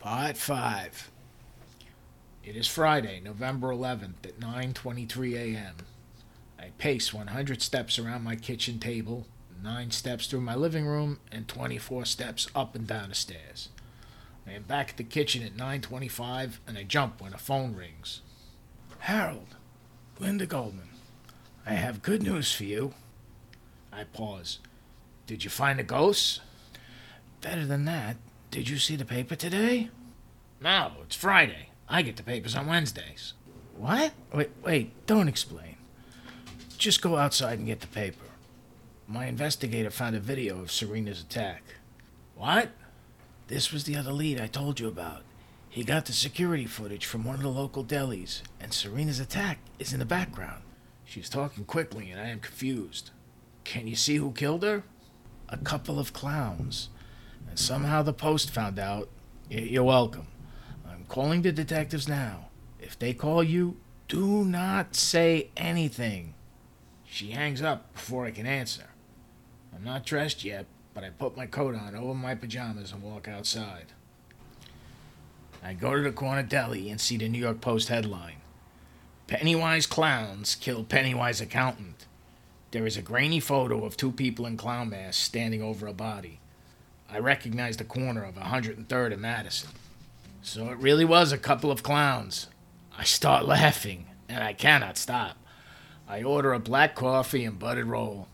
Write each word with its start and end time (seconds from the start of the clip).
Part 0.00 0.38
5. 0.38 1.10
It 2.42 2.56
is 2.56 2.66
Friday, 2.66 3.20
November 3.22 3.68
11th 3.68 4.24
at 4.24 4.40
9:23 4.40 5.34
a.m. 5.34 5.74
I 6.58 6.70
pace 6.78 7.12
100 7.12 7.60
steps 7.60 7.98
around 7.98 8.24
my 8.24 8.34
kitchen 8.34 8.78
table, 8.78 9.26
9 9.62 9.90
steps 9.90 10.26
through 10.26 10.40
my 10.40 10.54
living 10.54 10.86
room, 10.86 11.20
and 11.30 11.46
24 11.46 12.06
steps 12.06 12.48
up 12.54 12.74
and 12.74 12.86
down 12.86 13.10
the 13.10 13.14
stairs. 13.14 13.68
I 14.46 14.52
am 14.52 14.62
back 14.62 14.88
at 14.88 14.96
the 14.96 15.04
kitchen 15.04 15.42
at 15.42 15.54
9:25 15.54 16.60
and 16.66 16.78
I 16.78 16.82
jump 16.84 17.20
when 17.20 17.34
a 17.34 17.38
phone 17.38 17.74
rings. 17.74 18.22
Harold, 19.00 19.54
Linda 20.18 20.46
Goldman. 20.46 20.88
I 21.66 21.74
have 21.74 22.00
good 22.00 22.22
news 22.22 22.54
for 22.54 22.64
you. 22.64 22.94
I 23.92 24.04
pause. 24.04 24.60
Did 25.26 25.44
you 25.44 25.50
find 25.50 25.78
the 25.78 25.82
ghosts? 25.82 26.40
Better 27.42 27.66
than 27.66 27.84
that. 27.84 28.16
Did 28.50 28.68
you 28.68 28.78
see 28.78 28.96
the 28.96 29.04
paper 29.04 29.36
today? 29.36 29.90
No, 30.60 30.92
it's 31.02 31.14
Friday. 31.14 31.68
I 31.88 32.02
get 32.02 32.16
the 32.16 32.24
papers 32.24 32.56
on 32.56 32.66
Wednesdays. 32.66 33.34
What? 33.76 34.12
Wait, 34.34 34.50
wait, 34.64 35.06
don't 35.06 35.28
explain. 35.28 35.76
Just 36.76 37.00
go 37.00 37.16
outside 37.16 37.58
and 37.58 37.66
get 37.68 37.80
the 37.80 37.86
paper. 37.86 38.24
My 39.06 39.26
investigator 39.26 39.90
found 39.90 40.16
a 40.16 40.20
video 40.20 40.60
of 40.60 40.72
Serena's 40.72 41.20
attack. 41.20 41.62
What? 42.34 42.70
This 43.46 43.72
was 43.72 43.84
the 43.84 43.96
other 43.96 44.12
lead 44.12 44.40
I 44.40 44.48
told 44.48 44.80
you 44.80 44.88
about. 44.88 45.22
He 45.68 45.84
got 45.84 46.06
the 46.06 46.12
security 46.12 46.66
footage 46.66 47.06
from 47.06 47.24
one 47.24 47.36
of 47.36 47.42
the 47.42 47.48
local 47.48 47.84
delis, 47.84 48.42
and 48.60 48.72
Serena's 48.72 49.20
attack 49.20 49.58
is 49.78 49.92
in 49.92 50.00
the 50.00 50.04
background. 50.04 50.62
She's 51.04 51.28
talking 51.28 51.64
quickly, 51.64 52.10
and 52.10 52.20
I 52.20 52.28
am 52.28 52.40
confused. 52.40 53.10
Can 53.62 53.86
you 53.86 53.94
see 53.94 54.16
who 54.16 54.32
killed 54.32 54.64
her? 54.64 54.82
A 55.48 55.56
couple 55.56 56.00
of 56.00 56.12
clowns. 56.12 56.88
And 57.48 57.58
somehow 57.58 58.02
the 58.02 58.12
post 58.12 58.50
found 58.50 58.78
out. 58.78 59.08
You're 59.48 59.84
welcome. 59.84 60.26
I'm 60.88 61.04
calling 61.08 61.42
the 61.42 61.52
detectives 61.52 62.08
now. 62.08 62.48
If 62.78 62.98
they 62.98 63.12
call 63.12 63.42
you, 63.42 63.76
do 64.08 64.44
not 64.44 64.94
say 64.94 65.50
anything. 65.56 66.34
She 67.04 67.30
hangs 67.30 67.62
up 67.62 67.92
before 67.92 68.26
I 68.26 68.30
can 68.30 68.46
answer. 68.46 68.90
I'm 69.74 69.84
not 69.84 70.06
dressed 70.06 70.44
yet, 70.44 70.66
but 70.94 71.02
I 71.04 71.10
put 71.10 71.36
my 71.36 71.46
coat 71.46 71.74
on 71.74 71.94
over 71.94 72.14
my 72.14 72.34
pajamas 72.34 72.92
and 72.92 73.02
walk 73.02 73.26
outside. 73.28 73.86
I 75.62 75.74
go 75.74 75.96
to 75.96 76.02
the 76.02 76.12
corner 76.12 76.42
deli 76.42 76.90
and 76.90 77.00
see 77.00 77.16
the 77.16 77.28
New 77.28 77.40
York 77.40 77.60
Post 77.60 77.88
headline 77.88 78.36
Pennywise 79.30 79.86
clowns 79.86 80.56
kill 80.56 80.82
Pennywise 80.82 81.40
accountant. 81.40 82.04
There 82.72 82.84
is 82.84 82.96
a 82.96 83.02
grainy 83.02 83.38
photo 83.38 83.84
of 83.84 83.96
two 83.96 84.10
people 84.10 84.44
in 84.44 84.56
clown 84.56 84.90
masks 84.90 85.22
standing 85.22 85.62
over 85.62 85.86
a 85.86 85.92
body. 85.92 86.40
I 87.12 87.18
recognize 87.18 87.76
the 87.76 87.84
corner 87.84 88.22
of 88.22 88.36
103rd 88.36 89.12
and 89.12 89.22
Madison. 89.22 89.70
So 90.42 90.70
it 90.70 90.78
really 90.78 91.04
was 91.04 91.32
a 91.32 91.38
couple 91.38 91.70
of 91.70 91.82
clowns. 91.82 92.46
I 92.96 93.04
start 93.04 93.46
laughing, 93.46 94.06
and 94.28 94.44
I 94.44 94.52
cannot 94.52 94.96
stop. 94.96 95.36
I 96.08 96.22
order 96.22 96.52
a 96.52 96.60
black 96.60 96.94
coffee 96.94 97.44
and 97.44 97.58
buttered 97.58 97.86
roll. 97.86 98.28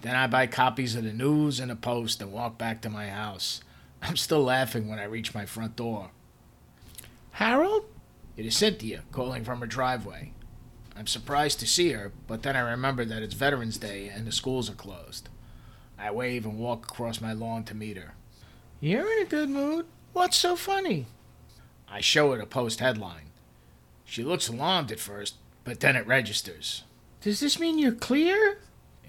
Then 0.00 0.16
I 0.16 0.26
buy 0.26 0.46
copies 0.46 0.94
of 0.94 1.04
the 1.04 1.12
news 1.12 1.60
and 1.60 1.70
the 1.70 1.76
post 1.76 2.20
and 2.22 2.32
walk 2.32 2.58
back 2.58 2.80
to 2.82 2.90
my 2.90 3.08
house. 3.08 3.62
I'm 4.02 4.16
still 4.16 4.42
laughing 4.42 4.88
when 4.88 4.98
I 4.98 5.04
reach 5.04 5.34
my 5.34 5.46
front 5.46 5.76
door. 5.76 6.10
Harold? 7.32 7.86
It 8.36 8.46
is 8.46 8.56
Cynthia 8.56 9.02
calling 9.12 9.44
from 9.44 9.60
her 9.60 9.66
driveway. 9.66 10.32
I'm 10.96 11.06
surprised 11.06 11.60
to 11.60 11.66
see 11.66 11.92
her, 11.92 12.12
but 12.26 12.42
then 12.42 12.56
I 12.56 12.70
remember 12.70 13.04
that 13.04 13.22
it's 13.22 13.34
Veterans 13.34 13.78
Day 13.78 14.08
and 14.08 14.26
the 14.26 14.32
schools 14.32 14.70
are 14.70 14.74
closed. 14.74 15.28
I 15.98 16.10
wave 16.10 16.44
and 16.44 16.58
walk 16.58 16.86
across 16.90 17.20
my 17.20 17.32
lawn 17.32 17.64
to 17.64 17.74
meet 17.74 17.96
her. 17.96 18.14
You're 18.80 19.10
in 19.18 19.26
a 19.26 19.30
good 19.30 19.48
mood. 19.48 19.86
What's 20.12 20.36
so 20.36 20.56
funny? 20.56 21.06
I 21.88 22.00
show 22.00 22.32
her 22.32 22.38
the 22.38 22.46
post 22.46 22.80
headline. 22.80 23.30
She 24.04 24.22
looks 24.22 24.48
alarmed 24.48 24.92
at 24.92 25.00
first, 25.00 25.36
but 25.64 25.80
then 25.80 25.96
it 25.96 26.06
registers. 26.06 26.82
Does 27.20 27.40
this 27.40 27.58
mean 27.58 27.78
you're 27.78 27.92
clear? 27.92 28.58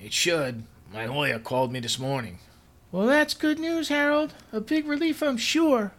It 0.02 0.14
should. 0.14 0.64
My 0.94 1.06
lawyer 1.06 1.40
called 1.40 1.72
me 1.72 1.80
this 1.80 2.00
morning. 2.00 2.40
Well, 2.92 3.08
that's 3.08 3.34
good 3.34 3.60
news, 3.60 3.90
Harold. 3.90 4.34
A 4.54 4.62
big 4.62 4.88
relief, 4.88 5.22
I'm 5.22 5.38
sure. 5.38 5.92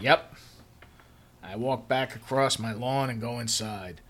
Yep. 0.00 0.34
I 1.42 1.56
walk 1.56 1.88
back 1.88 2.14
across 2.14 2.58
my 2.58 2.72
lawn 2.72 3.10
and 3.10 3.20
go 3.20 3.38
inside. 3.38 4.00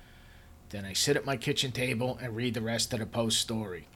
Then 0.69 0.85
I 0.85 0.93
sit 0.93 1.17
at 1.17 1.25
my 1.25 1.37
kitchen 1.37 1.73
table 1.73 2.19
and 2.23 2.37
read 2.37 2.55
the 2.55 2.61
rest 2.61 2.93
of 2.93 3.01
the 3.01 3.07
Post 3.07 3.41
story. 3.41 3.89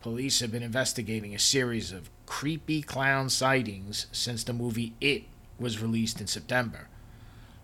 Police 0.00 0.40
have 0.40 0.50
been 0.50 0.62
investigating 0.62 1.34
a 1.34 1.38
series 1.38 1.92
of 1.92 2.08
creepy 2.24 2.80
clown 2.80 3.28
sightings 3.28 4.06
since 4.12 4.42
the 4.42 4.54
movie 4.54 4.94
It 4.98 5.24
was 5.58 5.82
released 5.82 6.22
in 6.22 6.26
September. 6.26 6.88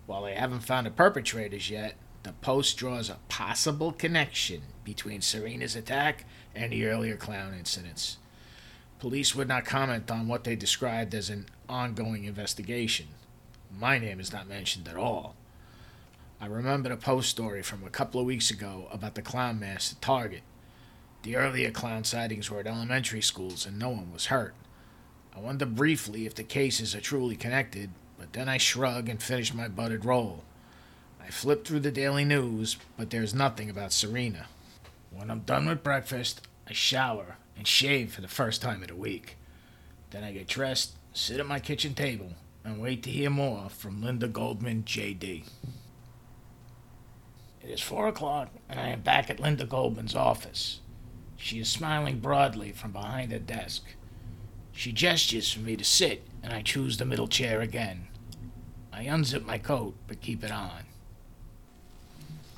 While 0.04 0.24
they 0.24 0.34
haven't 0.34 0.60
found 0.60 0.86
the 0.86 0.90
perpetrators 0.90 1.70
yet, 1.70 1.94
the 2.24 2.32
Post 2.32 2.76
draws 2.76 3.08
a 3.08 3.16
possible 3.30 3.90
connection 3.90 4.62
between 4.84 5.22
Serena's 5.22 5.74
attack 5.74 6.26
and 6.54 6.72
the 6.72 6.84
earlier 6.84 7.16
clown 7.16 7.54
incidents. 7.54 8.18
Police 8.98 9.34
would 9.34 9.48
not 9.48 9.64
comment 9.64 10.10
on 10.10 10.28
what 10.28 10.44
they 10.44 10.56
described 10.56 11.14
as 11.14 11.30
an 11.30 11.46
ongoing 11.70 12.24
investigation. 12.24 13.06
My 13.74 13.98
name 13.98 14.20
is 14.20 14.32
not 14.32 14.46
mentioned 14.46 14.88
at 14.88 14.96
all. 14.96 15.36
I 16.38 16.46
remember 16.46 16.90
the 16.90 16.98
Post 16.98 17.30
story 17.30 17.62
from 17.62 17.82
a 17.82 17.90
couple 17.90 18.20
of 18.20 18.26
weeks 18.26 18.50
ago 18.50 18.88
about 18.92 19.14
the 19.14 19.22
clown 19.22 19.58
mask 19.58 19.92
at 19.92 20.02
Target. 20.02 20.42
The 21.26 21.34
earlier 21.34 21.72
clown 21.72 22.04
sightings 22.04 22.52
were 22.52 22.60
at 22.60 22.68
elementary 22.68 23.20
schools 23.20 23.66
and 23.66 23.80
no 23.80 23.88
one 23.88 24.12
was 24.12 24.26
hurt. 24.26 24.54
I 25.34 25.40
wonder 25.40 25.66
briefly 25.66 26.24
if 26.24 26.36
the 26.36 26.44
cases 26.44 26.94
are 26.94 27.00
truly 27.00 27.34
connected, 27.34 27.90
but 28.16 28.32
then 28.32 28.48
I 28.48 28.58
shrug 28.58 29.08
and 29.08 29.20
finish 29.20 29.52
my 29.52 29.66
buttered 29.66 30.04
roll. 30.04 30.44
I 31.20 31.30
flip 31.30 31.64
through 31.64 31.80
the 31.80 31.90
daily 31.90 32.24
news, 32.24 32.76
but 32.96 33.10
there's 33.10 33.34
nothing 33.34 33.68
about 33.68 33.92
Serena. 33.92 34.46
When 35.10 35.28
I'm 35.28 35.40
done 35.40 35.66
with 35.66 35.82
breakfast, 35.82 36.46
I 36.64 36.72
shower 36.74 37.38
and 37.58 37.66
shave 37.66 38.14
for 38.14 38.20
the 38.20 38.28
first 38.28 38.62
time 38.62 38.84
in 38.84 38.90
a 38.90 38.94
week. 38.94 39.36
Then 40.10 40.22
I 40.22 40.30
get 40.30 40.46
dressed, 40.46 40.92
sit 41.12 41.40
at 41.40 41.46
my 41.46 41.58
kitchen 41.58 41.94
table, 41.94 42.34
and 42.64 42.80
wait 42.80 43.02
to 43.02 43.10
hear 43.10 43.30
more 43.30 43.68
from 43.68 44.00
Linda 44.00 44.28
Goldman, 44.28 44.84
J.D. 44.84 45.42
It 47.64 47.68
is 47.68 47.80
four 47.80 48.06
o'clock, 48.06 48.50
and 48.68 48.78
I 48.78 48.90
am 48.90 49.00
back 49.00 49.28
at 49.28 49.40
Linda 49.40 49.64
Goldman's 49.64 50.14
office. 50.14 50.82
She 51.36 51.60
is 51.60 51.68
smiling 51.68 52.18
broadly 52.20 52.72
from 52.72 52.92
behind 52.92 53.32
her 53.32 53.38
desk. 53.38 53.84
She 54.72 54.92
gestures 54.92 55.52
for 55.52 55.60
me 55.60 55.76
to 55.76 55.84
sit, 55.84 56.22
and 56.42 56.52
I 56.52 56.62
choose 56.62 56.96
the 56.96 57.04
middle 57.04 57.28
chair 57.28 57.60
again. 57.60 58.08
I 58.92 59.04
unzip 59.04 59.44
my 59.44 59.58
coat, 59.58 59.94
but 60.06 60.20
keep 60.20 60.42
it 60.42 60.50
on. 60.50 60.84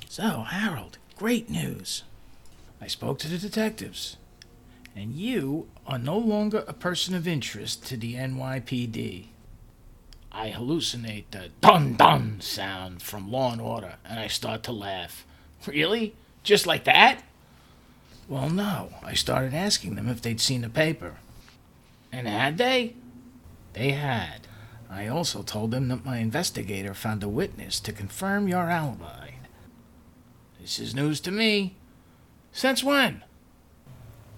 So, 0.07 0.41
Harold, 0.41 0.97
great 1.17 1.49
news. 1.49 2.03
I 2.81 2.87
spoke 2.87 3.19
to 3.19 3.27
the 3.27 3.37
detectives, 3.37 4.17
and 4.95 5.13
you 5.13 5.67
are 5.85 5.99
no 5.99 6.17
longer 6.17 6.63
a 6.67 6.73
person 6.73 7.13
of 7.13 7.27
interest 7.27 7.85
to 7.87 7.97
the 7.97 8.15
NYPD. 8.15 9.27
I 10.31 10.49
hallucinate 10.51 11.25
the 11.31 11.49
dun 11.61 11.95
dun 11.95 12.41
sound 12.41 13.01
from 13.01 13.31
Law 13.31 13.51
and 13.51 13.61
Order, 13.61 13.95
and 14.05 14.19
I 14.19 14.27
start 14.27 14.63
to 14.63 14.71
laugh. 14.71 15.25
Really? 15.65 16.15
Just 16.43 16.65
like 16.65 16.85
that? 16.85 17.23
Well, 18.29 18.49
no. 18.51 18.89
I 19.03 19.15
started 19.15 19.55
asking 19.55 19.95
them 19.95 20.07
if 20.07 20.21
they'd 20.21 20.39
seen 20.39 20.61
the 20.61 20.69
paper. 20.69 21.15
And 22.11 22.27
had 22.27 22.59
they? 22.59 22.95
They 23.73 23.91
had. 23.91 24.47
I 24.89 25.07
also 25.07 25.41
told 25.41 25.71
them 25.71 25.87
that 25.89 26.05
my 26.05 26.17
investigator 26.17 26.93
found 26.93 27.23
a 27.23 27.27
witness 27.27 27.79
to 27.81 27.91
confirm 27.91 28.47
your 28.47 28.69
alibi. 28.69 29.31
This 30.61 30.79
is 30.79 30.93
news 30.93 31.19
to 31.21 31.31
me. 31.31 31.75
Since 32.51 32.83
when? 32.83 33.23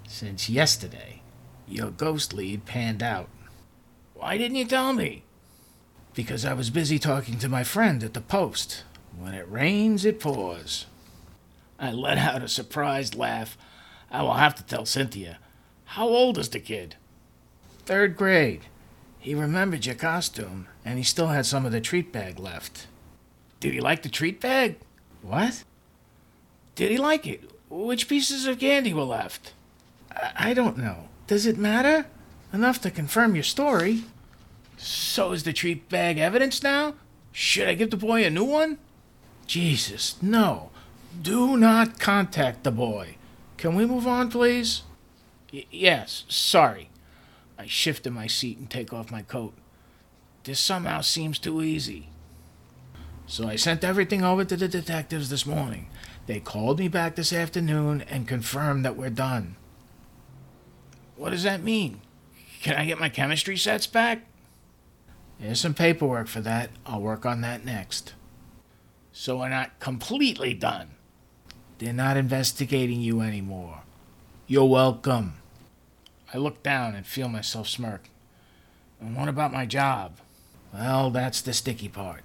Since 0.08 0.50
yesterday. 0.50 1.22
Your 1.68 1.92
ghost 1.92 2.34
lead 2.34 2.66
panned 2.66 3.04
out. 3.04 3.30
Why 4.14 4.38
didn't 4.38 4.58
you 4.58 4.66
tell 4.66 4.94
me? 4.94 5.24
Because 6.14 6.46
I 6.46 6.54
was 6.54 6.70
busy 6.70 7.00
talking 7.00 7.40
to 7.40 7.50
my 7.50 7.64
friend 7.64 8.04
at 8.04 8.14
the 8.14 8.22
post. 8.22 8.84
When 9.18 9.34
it 9.34 9.50
rains, 9.50 10.06
it 10.06 10.20
pours. 10.20 10.86
I 11.80 11.92
let 11.92 12.18
out 12.18 12.44
a 12.44 12.48
surprised 12.48 13.16
laugh. 13.16 13.58
I 14.12 14.22
will 14.24 14.34
have 14.34 14.56
to 14.56 14.64
tell 14.64 14.86
Cynthia. 14.86 15.38
How 15.86 16.08
old 16.08 16.38
is 16.38 16.50
the 16.50 16.60
kid? 16.60 16.96
Third 17.86 18.18
grade. 18.18 18.62
He 19.20 19.36
remembered 19.36 19.86
your 19.86 19.96
costume, 19.96 20.68
and 20.84 20.98
he 20.98 21.04
still 21.04 21.28
had 21.28 21.46
some 21.46 21.66
of 21.66 21.72
the 21.72 21.82
treat 21.82 22.12
bag 22.12 22.40
left. 22.40 22.88
Did 23.60 23.74
he 23.74 23.80
like 23.80 24.02
the 24.02 24.10
treat 24.10 24.42
bag? 24.42 24.78
What? 25.22 25.64
Did 26.76 26.92
he 26.92 26.98
like 26.98 27.28
it? 27.28 27.52
Which 27.70 28.08
pieces 28.08 28.46
of 28.46 28.60
candy 28.60 28.94
were 28.94 29.04
left? 29.04 29.54
I, 30.12 30.50
I 30.50 30.54
don't 30.54 30.78
know. 30.78 31.10
Does 31.28 31.46
it 31.46 31.58
matter? 31.58 32.08
Enough 32.52 32.82
to 32.82 32.92
confirm 32.92 33.36
your 33.36 33.44
story. 33.44 34.04
So 34.78 35.32
is 35.32 35.44
the 35.44 35.54
treat 35.54 35.88
bag 35.88 36.18
evidence 36.18 36.64
now? 36.64 36.96
Should 37.32 37.68
I 37.68 37.76
give 37.76 37.92
the 37.92 37.98
boy 37.98 38.26
a 38.26 38.30
new 38.30 38.44
one? 38.44 38.78
Jesus, 39.46 40.22
no. 40.22 40.72
Do 41.22 41.56
not 41.56 42.00
contact 42.00 42.64
the 42.64 42.72
boy. 42.72 43.16
Can 43.62 43.76
we 43.76 43.86
move 43.86 44.08
on, 44.08 44.32
please? 44.32 44.82
Y- 45.54 45.68
yes, 45.70 46.24
sorry. 46.28 46.90
I 47.60 47.68
shift 47.68 48.08
in 48.08 48.14
my 48.14 48.26
seat 48.26 48.58
and 48.58 48.68
take 48.68 48.92
off 48.92 49.12
my 49.12 49.22
coat. 49.22 49.54
This 50.44 50.60
somehow 50.60 51.02
seems 51.02 51.38
too 51.38 51.62
easy. 51.62 52.10
So 53.28 53.48
I 53.48 53.58
sent 53.58 53.84
everything 53.84 54.24
over 54.24 54.44
to 54.44 54.58
the 54.58 54.68
detectives 54.68 55.30
this 55.30 55.46
morning. 55.46 55.90
They 56.26 56.40
called 56.40 56.80
me 56.80 56.88
back 56.88 57.14
this 57.14 57.32
afternoon 57.32 58.02
and 58.10 58.28
confirmed 58.28 58.84
that 58.84 58.98
we're 58.98 59.12
done. 59.12 59.58
What 61.16 61.30
does 61.30 61.44
that 61.44 61.62
mean? 61.62 62.02
Can 62.64 62.78
I 62.78 62.86
get 62.86 63.00
my 63.00 63.10
chemistry 63.10 63.58
sets 63.58 63.86
back? 63.86 64.26
There's 65.40 65.62
some 65.62 65.76
paperwork 65.76 66.28
for 66.28 66.42
that. 66.42 66.72
I'll 66.88 67.02
work 67.02 67.28
on 67.28 67.42
that 67.42 67.64
next. 67.64 68.16
So 69.12 69.38
we're 69.38 69.50
not 69.50 69.80
completely 69.80 70.56
done. 70.56 70.96
They're 71.82 71.94
not 71.94 72.16
investigating 72.16 73.02
you 73.02 73.22
anymore. 73.22 73.82
You're 74.46 74.66
welcome. 74.66 75.34
I 76.32 76.38
look 76.38 76.62
down 76.62 76.94
and 76.94 77.08
feel 77.08 77.28
myself 77.28 77.68
smirk. 77.68 78.08
And 79.00 79.18
what 79.18 79.28
about 79.28 79.52
my 79.52 79.66
job? 79.66 80.18
Well, 80.72 81.10
that's 81.10 81.42
the 81.42 81.54
sticky 81.54 81.90
part. 81.90 82.22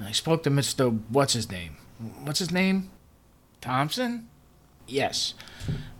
I 0.00 0.12
spoke 0.12 0.42
to 0.44 0.50
Mr. 0.50 1.00
What's 1.10 1.34
his 1.34 1.50
name? 1.50 1.76
What's 2.24 2.38
his 2.38 2.50
name? 2.50 2.88
Thompson? 3.60 4.30
Yes. 4.86 5.34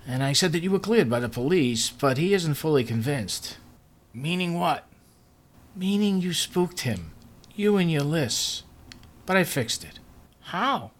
And 0.08 0.22
I 0.22 0.32
said 0.32 0.52
that 0.52 0.62
you 0.62 0.70
were 0.70 0.78
cleared 0.78 1.10
by 1.10 1.20
the 1.20 1.28
police, 1.28 1.90
but 1.90 2.16
he 2.16 2.32
isn't 2.32 2.54
fully 2.54 2.84
convinced. 2.84 3.58
Meaning 4.14 4.58
what? 4.58 4.86
Meaning 5.76 6.22
you 6.22 6.32
spooked 6.32 6.80
him. 6.80 7.12
You 7.54 7.76
and 7.76 7.92
your 7.92 8.02
lists. 8.02 8.62
But 9.26 9.36
I 9.36 9.44
fixed 9.44 9.84
it. 9.84 9.98
How? 10.40 10.92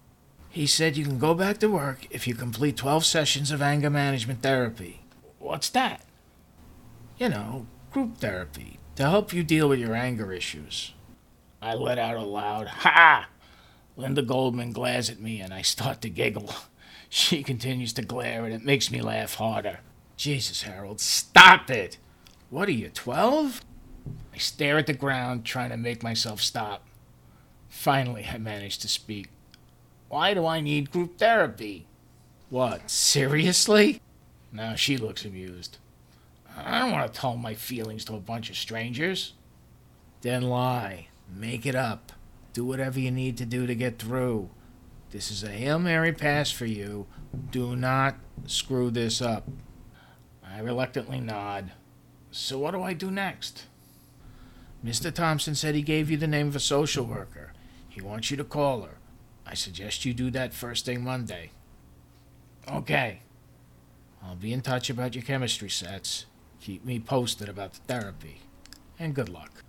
He 0.52 0.66
said 0.66 0.98
you 0.98 1.04
can 1.06 1.18
go 1.18 1.32
back 1.32 1.58
to 1.58 1.70
work 1.70 2.06
if 2.10 2.28
you 2.28 2.34
complete 2.34 2.76
12 2.76 3.06
sessions 3.06 3.50
of 3.50 3.62
anger 3.62 3.88
management 3.88 4.42
therapy. 4.42 5.00
What's 5.38 5.70
that? 5.70 6.04
You 7.16 7.30
know, 7.30 7.66
group 7.90 8.18
therapy 8.18 8.78
to 8.96 9.08
help 9.08 9.32
you 9.32 9.42
deal 9.44 9.70
with 9.70 9.78
your 9.78 9.94
anger 9.94 10.30
issues. 10.30 10.92
I 11.62 11.74
let 11.74 11.98
out 11.98 12.16
a 12.18 12.22
loud 12.22 12.66
ha. 12.68 13.28
Linda 13.96 14.20
Goldman 14.20 14.72
glares 14.72 15.08
at 15.08 15.20
me 15.20 15.40
and 15.40 15.54
I 15.54 15.62
start 15.62 16.02
to 16.02 16.10
giggle. 16.10 16.54
She 17.14 17.42
continues 17.42 17.92
to 17.94 18.02
glare 18.02 18.46
and 18.46 18.54
it 18.54 18.64
makes 18.64 18.90
me 18.90 19.02
laugh 19.02 19.34
harder. 19.34 19.80
Jesus, 20.16 20.62
Harold, 20.62 20.98
stop 20.98 21.68
it! 21.70 21.98
What 22.48 22.68
are 22.70 22.72
you, 22.72 22.88
12? 22.88 23.60
I 24.32 24.38
stare 24.38 24.78
at 24.78 24.86
the 24.86 24.94
ground, 24.94 25.44
trying 25.44 25.68
to 25.68 25.76
make 25.76 26.02
myself 26.02 26.40
stop. 26.40 26.86
Finally, 27.68 28.28
I 28.32 28.38
manage 28.38 28.78
to 28.78 28.88
speak. 28.88 29.28
Why 30.12 30.34
do 30.34 30.44
I 30.44 30.60
need 30.60 30.90
group 30.90 31.16
therapy? 31.16 31.86
What, 32.50 32.90
seriously? 32.90 34.02
Now 34.52 34.74
she 34.74 34.98
looks 34.98 35.24
amused. 35.24 35.78
I 36.54 36.80
don't 36.80 36.92
want 36.92 37.10
to 37.10 37.18
tell 37.18 37.38
my 37.38 37.54
feelings 37.54 38.04
to 38.04 38.16
a 38.16 38.20
bunch 38.20 38.50
of 38.50 38.56
strangers. 38.58 39.32
Then 40.20 40.42
lie. 40.42 41.08
Make 41.34 41.64
it 41.64 41.74
up. 41.74 42.12
Do 42.52 42.62
whatever 42.62 43.00
you 43.00 43.10
need 43.10 43.38
to 43.38 43.46
do 43.46 43.66
to 43.66 43.74
get 43.74 43.98
through. 43.98 44.50
This 45.12 45.30
is 45.30 45.42
a 45.42 45.48
Hail 45.48 45.78
Mary 45.78 46.12
pass 46.12 46.50
for 46.50 46.66
you. 46.66 47.06
Do 47.50 47.74
not 47.74 48.16
screw 48.46 48.90
this 48.90 49.22
up. 49.22 49.48
I 50.44 50.60
reluctantly 50.60 51.20
nod. 51.20 51.72
So, 52.30 52.58
what 52.58 52.72
do 52.72 52.82
I 52.82 52.92
do 52.92 53.10
next? 53.10 53.64
Mr. 54.84 55.10
Thompson 55.10 55.54
said 55.54 55.74
he 55.74 55.80
gave 55.80 56.10
you 56.10 56.18
the 56.18 56.26
name 56.26 56.48
of 56.48 56.56
a 56.56 56.60
social 56.60 57.06
worker. 57.06 57.54
He 57.88 58.02
wants 58.02 58.30
you 58.30 58.36
to 58.36 58.44
call 58.44 58.82
her. 58.82 58.98
I 59.46 59.54
suggest 59.54 60.04
you 60.04 60.14
do 60.14 60.30
that 60.30 60.54
first 60.54 60.84
thing 60.84 61.02
Monday. 61.04 61.50
Okay. 62.68 63.20
I'll 64.22 64.36
be 64.36 64.52
in 64.52 64.60
touch 64.60 64.88
about 64.88 65.14
your 65.14 65.24
chemistry 65.24 65.70
sets. 65.70 66.26
Keep 66.60 66.84
me 66.84 67.00
posted 67.00 67.48
about 67.48 67.72
the 67.74 67.80
therapy. 67.80 68.40
And 68.98 69.14
good 69.14 69.28
luck. 69.28 69.64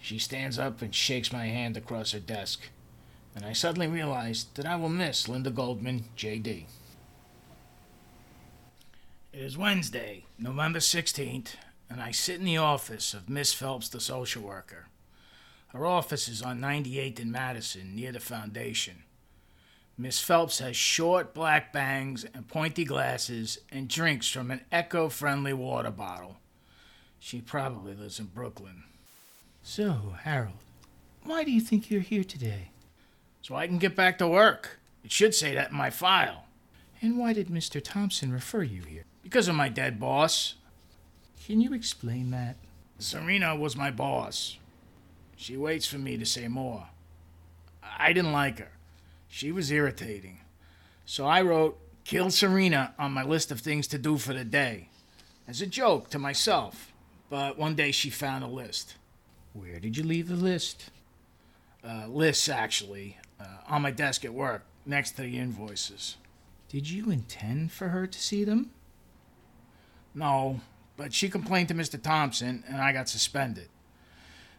She 0.00 0.18
stands 0.18 0.58
up 0.58 0.82
and 0.82 0.94
shakes 0.94 1.32
my 1.32 1.46
hand 1.46 1.76
across 1.76 2.12
her 2.12 2.20
desk, 2.20 2.68
and 3.34 3.44
I 3.44 3.52
suddenly 3.52 3.86
realize 3.86 4.46
that 4.54 4.66
I 4.66 4.76
will 4.76 4.88
miss 4.88 5.28
Linda 5.28 5.50
Goldman, 5.50 6.04
J.D. 6.16 6.66
It 9.32 9.40
is 9.40 9.56
Wednesday, 9.56 10.24
November 10.38 10.80
16th, 10.80 11.54
and 11.88 12.02
I 12.02 12.10
sit 12.10 12.38
in 12.38 12.44
the 12.44 12.58
office 12.58 13.14
of 13.14 13.30
Miss 13.30 13.52
Phelps, 13.54 13.88
the 13.88 14.00
social 14.00 14.42
worker. 14.42 14.86
Her 15.72 15.86
office 15.86 16.28
is 16.28 16.42
on 16.42 16.60
98th 16.60 17.20
and 17.20 17.32
Madison, 17.32 17.96
near 17.96 18.12
the 18.12 18.20
foundation. 18.20 19.04
Miss 19.96 20.20
Phelps 20.20 20.58
has 20.58 20.76
short 20.76 21.32
black 21.32 21.72
bangs 21.72 22.24
and 22.34 22.46
pointy 22.48 22.84
glasses 22.84 23.58
and 23.70 23.88
drinks 23.88 24.28
from 24.28 24.50
an 24.50 24.62
eco 24.70 25.08
friendly 25.08 25.52
water 25.52 25.90
bottle. 25.90 26.36
She 27.18 27.40
probably 27.40 27.94
lives 27.94 28.18
in 28.18 28.26
Brooklyn. 28.26 28.84
So, 29.62 30.14
Harold, 30.24 30.58
why 31.24 31.44
do 31.44 31.50
you 31.50 31.60
think 31.60 31.90
you're 31.90 32.00
here 32.00 32.24
today? 32.24 32.70
So 33.40 33.54
I 33.54 33.66
can 33.66 33.78
get 33.78 33.96
back 33.96 34.18
to 34.18 34.28
work. 34.28 34.78
It 35.04 35.12
should 35.12 35.34
say 35.34 35.54
that 35.54 35.70
in 35.70 35.76
my 35.76 35.90
file. 35.90 36.44
And 37.00 37.16
why 37.16 37.32
did 37.32 37.48
Mr. 37.48 37.82
Thompson 37.82 38.32
refer 38.32 38.62
you 38.62 38.82
here? 38.82 39.04
Because 39.22 39.48
of 39.48 39.54
my 39.54 39.68
dead 39.68 39.98
boss. 39.98 40.54
Can 41.46 41.60
you 41.60 41.72
explain 41.72 42.30
that? 42.30 42.56
Serena 42.98 43.56
was 43.56 43.76
my 43.76 43.90
boss. 43.90 44.58
She 45.36 45.56
waits 45.56 45.86
for 45.86 45.98
me 45.98 46.16
to 46.16 46.26
say 46.26 46.48
more. 46.48 46.88
I 47.98 48.12
didn't 48.12 48.32
like 48.32 48.58
her. 48.58 48.72
She 49.28 49.52
was 49.52 49.70
irritating. 49.70 50.40
So 51.04 51.26
I 51.26 51.42
wrote, 51.42 51.78
Kill 52.04 52.30
Serena 52.30 52.94
on 52.98 53.12
my 53.12 53.22
list 53.22 53.50
of 53.50 53.60
things 53.60 53.86
to 53.88 53.98
do 53.98 54.18
for 54.18 54.32
the 54.32 54.44
day. 54.44 54.88
As 55.46 55.60
a 55.60 55.66
joke 55.66 56.10
to 56.10 56.18
myself. 56.18 56.92
But 57.30 57.58
one 57.58 57.74
day 57.74 57.92
she 57.92 58.10
found 58.10 58.44
a 58.44 58.48
list. 58.48 58.96
Where 59.52 59.80
did 59.80 59.96
you 59.96 60.04
leave 60.04 60.28
the 60.28 60.36
list? 60.36 60.90
Uh, 61.86 62.06
lists, 62.06 62.48
actually. 62.48 63.18
Uh, 63.40 63.44
on 63.68 63.82
my 63.82 63.90
desk 63.90 64.24
at 64.24 64.34
work, 64.34 64.64
next 64.86 65.12
to 65.12 65.22
the 65.22 65.38
invoices. 65.38 66.16
Did 66.68 66.88
you 66.88 67.10
intend 67.10 67.72
for 67.72 67.88
her 67.88 68.06
to 68.06 68.20
see 68.20 68.44
them? 68.44 68.70
No, 70.14 70.60
but 70.96 71.12
she 71.12 71.28
complained 71.28 71.68
to 71.68 71.74
Mr. 71.74 72.00
Thompson, 72.00 72.64
and 72.68 72.76
I 72.76 72.92
got 72.92 73.08
suspended. 73.08 73.68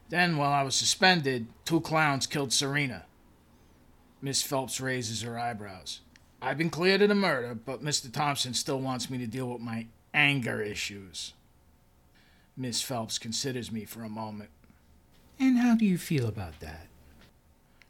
Then, 0.09 0.37
while 0.37 0.51
I 0.51 0.63
was 0.63 0.75
suspended, 0.75 1.47
two 1.65 1.81
clowns 1.81 2.27
killed 2.27 2.53
Serena. 2.53 3.05
Miss 4.21 4.41
Phelps 4.41 4.79
raises 4.79 5.21
her 5.21 5.39
eyebrows. 5.39 6.01
I've 6.41 6.57
been 6.57 6.69
cleared 6.69 7.01
of 7.01 7.09
the 7.09 7.15
murder, 7.15 7.55
but 7.55 7.83
Mr. 7.83 8.11
Thompson 8.11 8.53
still 8.53 8.79
wants 8.79 9.09
me 9.09 9.17
to 9.17 9.27
deal 9.27 9.47
with 9.47 9.61
my 9.61 9.87
anger 10.13 10.61
issues. 10.61 11.33
Miss 12.55 12.81
Phelps 12.81 13.17
considers 13.17 13.71
me 13.71 13.85
for 13.85 14.03
a 14.03 14.09
moment. 14.09 14.49
And 15.39 15.57
how 15.57 15.75
do 15.75 15.85
you 15.85 15.97
feel 15.97 16.27
about 16.27 16.59
that? 16.59 16.87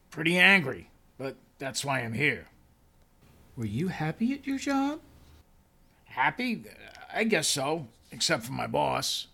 Pretty 0.09 0.38
angry, 0.38 0.90
but 1.18 1.35
that's 1.59 1.83
why 1.83 1.99
I'm 1.99 2.14
here. 2.14 2.47
Were 3.56 3.66
you 3.66 3.90
happy 3.90 4.33
at 4.33 4.47
your 4.47 4.57
job? 4.57 5.02
Happy? 6.06 6.64
I 7.14 7.26
guess 7.26 7.47
so, 7.47 7.88
except 8.11 8.44
for 8.44 8.54
my 8.54 8.68
boss. 8.68 9.28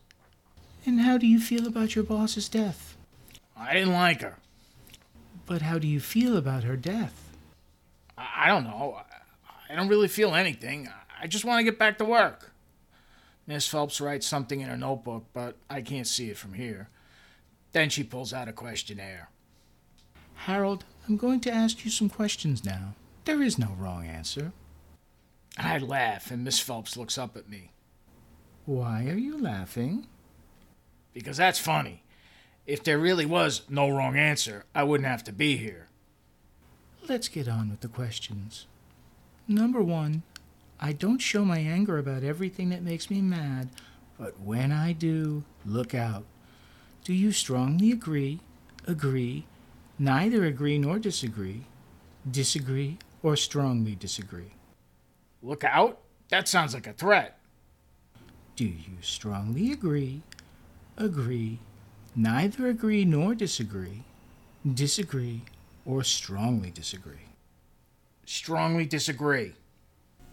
And 0.85 1.01
how 1.01 1.17
do 1.17 1.27
you 1.27 1.39
feel 1.39 1.67
about 1.67 1.95
your 1.95 2.03
boss's 2.03 2.49
death? 2.49 2.97
I 3.55 3.73
didn't 3.73 3.93
like 3.93 4.21
her. 4.21 4.37
But 5.45 5.61
how 5.61 5.79
do 5.79 5.87
you 5.87 5.99
feel 5.99 6.37
about 6.37 6.63
her 6.63 6.77
death? 6.77 7.35
I 8.17 8.45
I 8.45 8.47
don't 8.47 8.63
know. 8.63 9.01
I 9.69 9.75
don't 9.75 9.89
really 9.89 10.07
feel 10.07 10.33
anything. 10.33 10.89
I 11.21 11.27
just 11.27 11.45
want 11.45 11.59
to 11.59 11.63
get 11.63 11.77
back 11.77 11.97
to 11.97 12.05
work. 12.05 12.51
Miss 13.45 13.67
Phelps 13.67 13.99
writes 13.99 14.25
something 14.27 14.61
in 14.61 14.69
her 14.69 14.77
notebook, 14.77 15.25
but 15.33 15.57
I 15.69 15.81
can't 15.81 16.07
see 16.07 16.29
it 16.29 16.37
from 16.37 16.53
here. 16.53 16.89
Then 17.71 17.89
she 17.89 18.03
pulls 18.03 18.33
out 18.33 18.47
a 18.47 18.53
questionnaire. 18.53 19.29
Harold, 20.45 20.85
I'm 21.07 21.17
going 21.17 21.39
to 21.41 21.51
ask 21.51 21.83
you 21.83 21.91
some 21.91 22.09
questions 22.09 22.63
now. 22.63 22.93
There 23.25 23.41
is 23.41 23.59
no 23.59 23.75
wrong 23.77 24.05
answer. 24.05 24.53
I 25.57 25.77
laugh, 25.79 26.31
and 26.31 26.43
Miss 26.43 26.59
Phelps 26.59 26.95
looks 26.95 27.17
up 27.17 27.35
at 27.35 27.49
me. 27.49 27.71
Why 28.65 29.07
are 29.09 29.17
you 29.17 29.37
laughing? 29.41 30.07
Because 31.13 31.37
that's 31.37 31.59
funny. 31.59 32.03
If 32.65 32.83
there 32.83 32.99
really 32.99 33.25
was 33.25 33.63
no 33.67 33.89
wrong 33.89 34.15
answer, 34.15 34.65
I 34.75 34.83
wouldn't 34.83 35.09
have 35.09 35.23
to 35.25 35.33
be 35.33 35.57
here. 35.57 35.87
Let's 37.07 37.27
get 37.27 37.47
on 37.47 37.69
with 37.69 37.81
the 37.81 37.87
questions. 37.87 38.67
Number 39.47 39.81
one, 39.81 40.21
I 40.79 40.93
don't 40.93 41.17
show 41.17 41.43
my 41.43 41.57
anger 41.57 41.97
about 41.97 42.23
everything 42.23 42.69
that 42.69 42.83
makes 42.83 43.09
me 43.09 43.21
mad, 43.21 43.69
but 44.19 44.39
when 44.39 44.71
I 44.71 44.93
do, 44.93 45.43
look 45.65 45.95
out. 45.95 46.25
Do 47.03 47.13
you 47.13 47.31
strongly 47.31 47.91
agree, 47.91 48.39
agree, 48.85 49.45
neither 49.97 50.45
agree 50.45 50.77
nor 50.77 50.99
disagree, 50.99 51.65
disagree, 52.29 52.99
or 53.23 53.35
strongly 53.35 53.95
disagree? 53.95 54.53
Look 55.41 55.63
out? 55.63 55.99
That 56.29 56.47
sounds 56.47 56.73
like 56.75 56.85
a 56.85 56.93
threat. 56.93 57.39
Do 58.55 58.65
you 58.65 58.97
strongly 59.01 59.71
agree, 59.71 60.21
agree, 60.99 61.59
neither 62.15 62.67
agree 62.67 63.05
nor 63.05 63.33
disagree, 63.33 64.03
disagree, 64.71 65.41
or 65.85 66.03
strongly 66.03 66.69
disagree? 66.69 67.27
Strongly 68.25 68.85
disagree. 68.85 69.53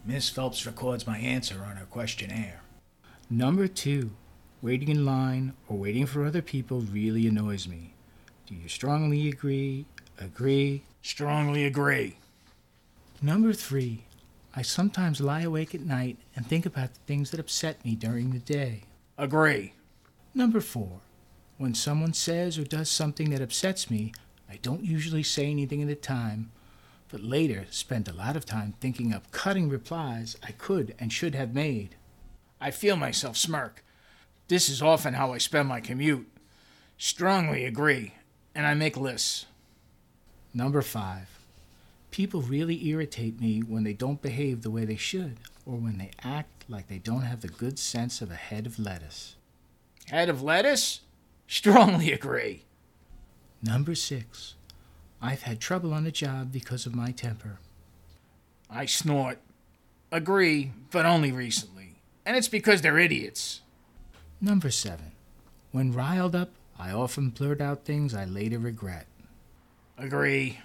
Miss 0.05 0.29
Phelps 0.29 0.65
records 0.65 1.07
my 1.07 1.17
answer 1.17 1.63
on 1.63 1.77
her 1.77 1.85
questionnaire. 1.85 2.61
Number 3.29 3.67
two, 3.67 4.11
Waiting 4.59 4.89
in 4.89 5.05
line 5.05 5.53
or 5.67 5.77
waiting 5.77 6.07
for 6.07 6.25
other 6.25 6.41
people 6.41 6.81
really 6.81 7.27
annoys 7.27 7.67
me. 7.67 7.93
Do 8.47 8.55
you 8.55 8.67
strongly 8.67 9.29
agree? 9.29 9.85
Agree? 10.19 10.81
Strongly 11.03 11.63
agree. 11.63 12.17
Number 13.21 13.53
three, 13.53 14.05
I 14.55 14.63
sometimes 14.63 15.21
lie 15.21 15.41
awake 15.41 15.75
at 15.75 15.81
night 15.81 16.17
and 16.35 16.47
think 16.47 16.65
about 16.65 16.95
the 16.95 16.99
things 17.01 17.29
that 17.31 17.39
upset 17.39 17.85
me 17.85 17.93
during 17.93 18.31
the 18.31 18.39
day. 18.39 18.85
Agree. 19.15 19.73
Number 20.37 20.61
four, 20.61 21.01
when 21.57 21.73
someone 21.73 22.13
says 22.13 22.59
or 22.59 22.63
does 22.63 22.91
something 22.91 23.31
that 23.31 23.41
upsets 23.41 23.89
me, 23.89 24.13
I 24.47 24.57
don't 24.57 24.83
usually 24.83 25.23
say 25.23 25.49
anything 25.49 25.81
at 25.81 25.87
the 25.87 25.95
time, 25.95 26.51
but 27.09 27.23
later 27.23 27.65
spend 27.71 28.07
a 28.07 28.13
lot 28.13 28.37
of 28.37 28.45
time 28.45 28.75
thinking 28.79 29.15
up 29.15 29.31
cutting 29.31 29.67
replies 29.67 30.37
I 30.43 30.51
could 30.51 30.93
and 30.99 31.11
should 31.11 31.33
have 31.33 31.55
made. 31.55 31.95
I 32.61 32.69
feel 32.69 32.95
myself 32.95 33.35
smirk. 33.35 33.83
This 34.47 34.69
is 34.69 34.79
often 34.79 35.15
how 35.15 35.33
I 35.33 35.39
spend 35.39 35.69
my 35.69 35.81
commute. 35.81 36.27
Strongly 36.99 37.65
agree, 37.65 38.13
and 38.53 38.67
I 38.67 38.75
make 38.75 38.95
lists. 38.95 39.47
Number 40.53 40.83
five, 40.83 41.29
people 42.11 42.43
really 42.43 42.87
irritate 42.87 43.41
me 43.41 43.61
when 43.61 43.83
they 43.83 43.93
don't 43.93 44.21
behave 44.21 44.61
the 44.61 44.69
way 44.69 44.85
they 44.85 44.97
should 44.97 45.37
or 45.65 45.77
when 45.77 45.97
they 45.97 46.11
act 46.23 46.65
like 46.69 46.89
they 46.89 46.99
don't 46.99 47.23
have 47.23 47.41
the 47.41 47.47
good 47.47 47.79
sense 47.79 48.21
of 48.21 48.29
a 48.29 48.35
head 48.35 48.67
of 48.67 48.77
lettuce. 48.77 49.36
Head 50.09 50.29
of 50.29 50.41
lettuce? 50.41 51.01
Strongly 51.47 52.11
agree. 52.11 52.63
Number 53.61 53.95
six, 53.95 54.55
I've 55.21 55.43
had 55.43 55.59
trouble 55.59 55.93
on 55.93 56.03
the 56.03 56.11
job 56.11 56.51
because 56.51 56.85
of 56.85 56.95
my 56.95 57.11
temper. 57.11 57.59
I 58.69 58.85
snort. 58.85 59.39
Agree, 60.11 60.71
but 60.91 61.05
only 61.05 61.31
recently. 61.31 61.95
And 62.25 62.37
it's 62.37 62.47
because 62.47 62.81
they're 62.81 62.99
idiots. 62.99 63.61
Number 64.39 64.69
seven, 64.69 65.11
when 65.71 65.91
riled 65.91 66.35
up, 66.35 66.51
I 66.79 66.91
often 66.91 67.29
blurt 67.29 67.59
out 67.59 67.85
things 67.85 68.13
I 68.13 68.25
later 68.25 68.59
regret. 68.59 69.07
Agree. 69.97 70.59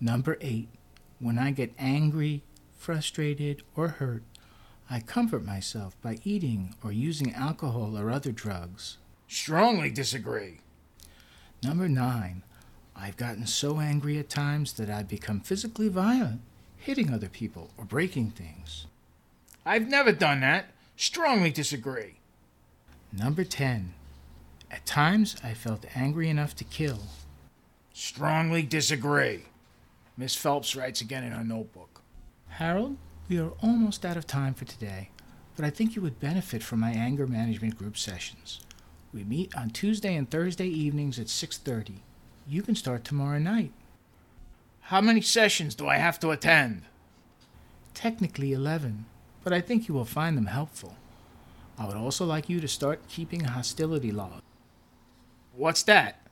Number 0.00 0.38
eight, 0.40 0.68
when 1.18 1.38
I 1.38 1.50
get 1.50 1.74
angry, 1.78 2.42
frustrated, 2.78 3.62
or 3.76 3.88
hurt, 3.88 4.22
I 4.92 4.98
comfort 4.98 5.44
myself 5.44 5.96
by 6.02 6.18
eating 6.24 6.74
or 6.82 6.90
using 6.90 7.32
alcohol 7.32 7.96
or 7.96 8.10
other 8.10 8.32
drugs. 8.32 8.98
Strongly 9.28 9.90
disagree. 9.90 10.58
Number 11.62 11.88
nine, 11.88 12.42
I've 12.96 13.16
gotten 13.16 13.46
so 13.46 13.78
angry 13.78 14.18
at 14.18 14.28
times 14.28 14.72
that 14.72 14.90
I've 14.90 15.06
become 15.06 15.40
physically 15.40 15.88
violent, 15.88 16.40
hitting 16.76 17.14
other 17.14 17.28
people 17.28 17.70
or 17.78 17.84
breaking 17.84 18.30
things. 18.30 18.86
I've 19.64 19.86
never 19.86 20.10
done 20.10 20.40
that. 20.40 20.72
Strongly 20.96 21.50
disagree. 21.50 22.16
Number 23.12 23.44
10, 23.44 23.94
at 24.72 24.86
times 24.86 25.36
I 25.44 25.54
felt 25.54 25.86
angry 25.94 26.28
enough 26.28 26.56
to 26.56 26.64
kill. 26.64 26.98
Strongly 27.92 28.62
disagree. 28.64 29.44
Miss 30.16 30.34
Phelps 30.34 30.74
writes 30.74 31.00
again 31.00 31.22
in 31.22 31.32
her 31.32 31.44
notebook. 31.44 32.02
Harold, 32.48 32.96
we 33.30 33.38
are 33.38 33.52
almost 33.62 34.04
out 34.04 34.16
of 34.16 34.26
time 34.26 34.52
for 34.52 34.64
today, 34.64 35.08
but 35.54 35.64
I 35.64 35.70
think 35.70 35.94
you 35.94 36.02
would 36.02 36.18
benefit 36.18 36.64
from 36.64 36.80
my 36.80 36.90
anger 36.90 37.28
management 37.28 37.78
group 37.78 37.96
sessions. 37.96 38.60
We 39.14 39.22
meet 39.22 39.56
on 39.56 39.70
Tuesday 39.70 40.16
and 40.16 40.28
Thursday 40.28 40.66
evenings 40.66 41.16
at 41.20 41.28
6:30. 41.28 42.02
You 42.48 42.62
can 42.62 42.74
start 42.74 43.04
tomorrow 43.04 43.38
night. 43.38 43.72
How 44.80 45.00
many 45.00 45.20
sessions 45.20 45.76
do 45.76 45.86
I 45.86 45.98
have 45.98 46.18
to 46.20 46.32
attend? 46.32 46.82
Technically 47.94 48.52
11, 48.52 49.06
but 49.44 49.52
I 49.52 49.60
think 49.60 49.86
you 49.86 49.94
will 49.94 50.04
find 50.04 50.36
them 50.36 50.46
helpful. 50.46 50.96
I 51.78 51.86
would 51.86 51.96
also 51.96 52.26
like 52.26 52.48
you 52.48 52.60
to 52.60 52.66
start 52.66 53.08
keeping 53.08 53.44
a 53.44 53.50
hostility 53.50 54.10
log. 54.10 54.42
What's 55.54 55.84
that? 55.84 56.26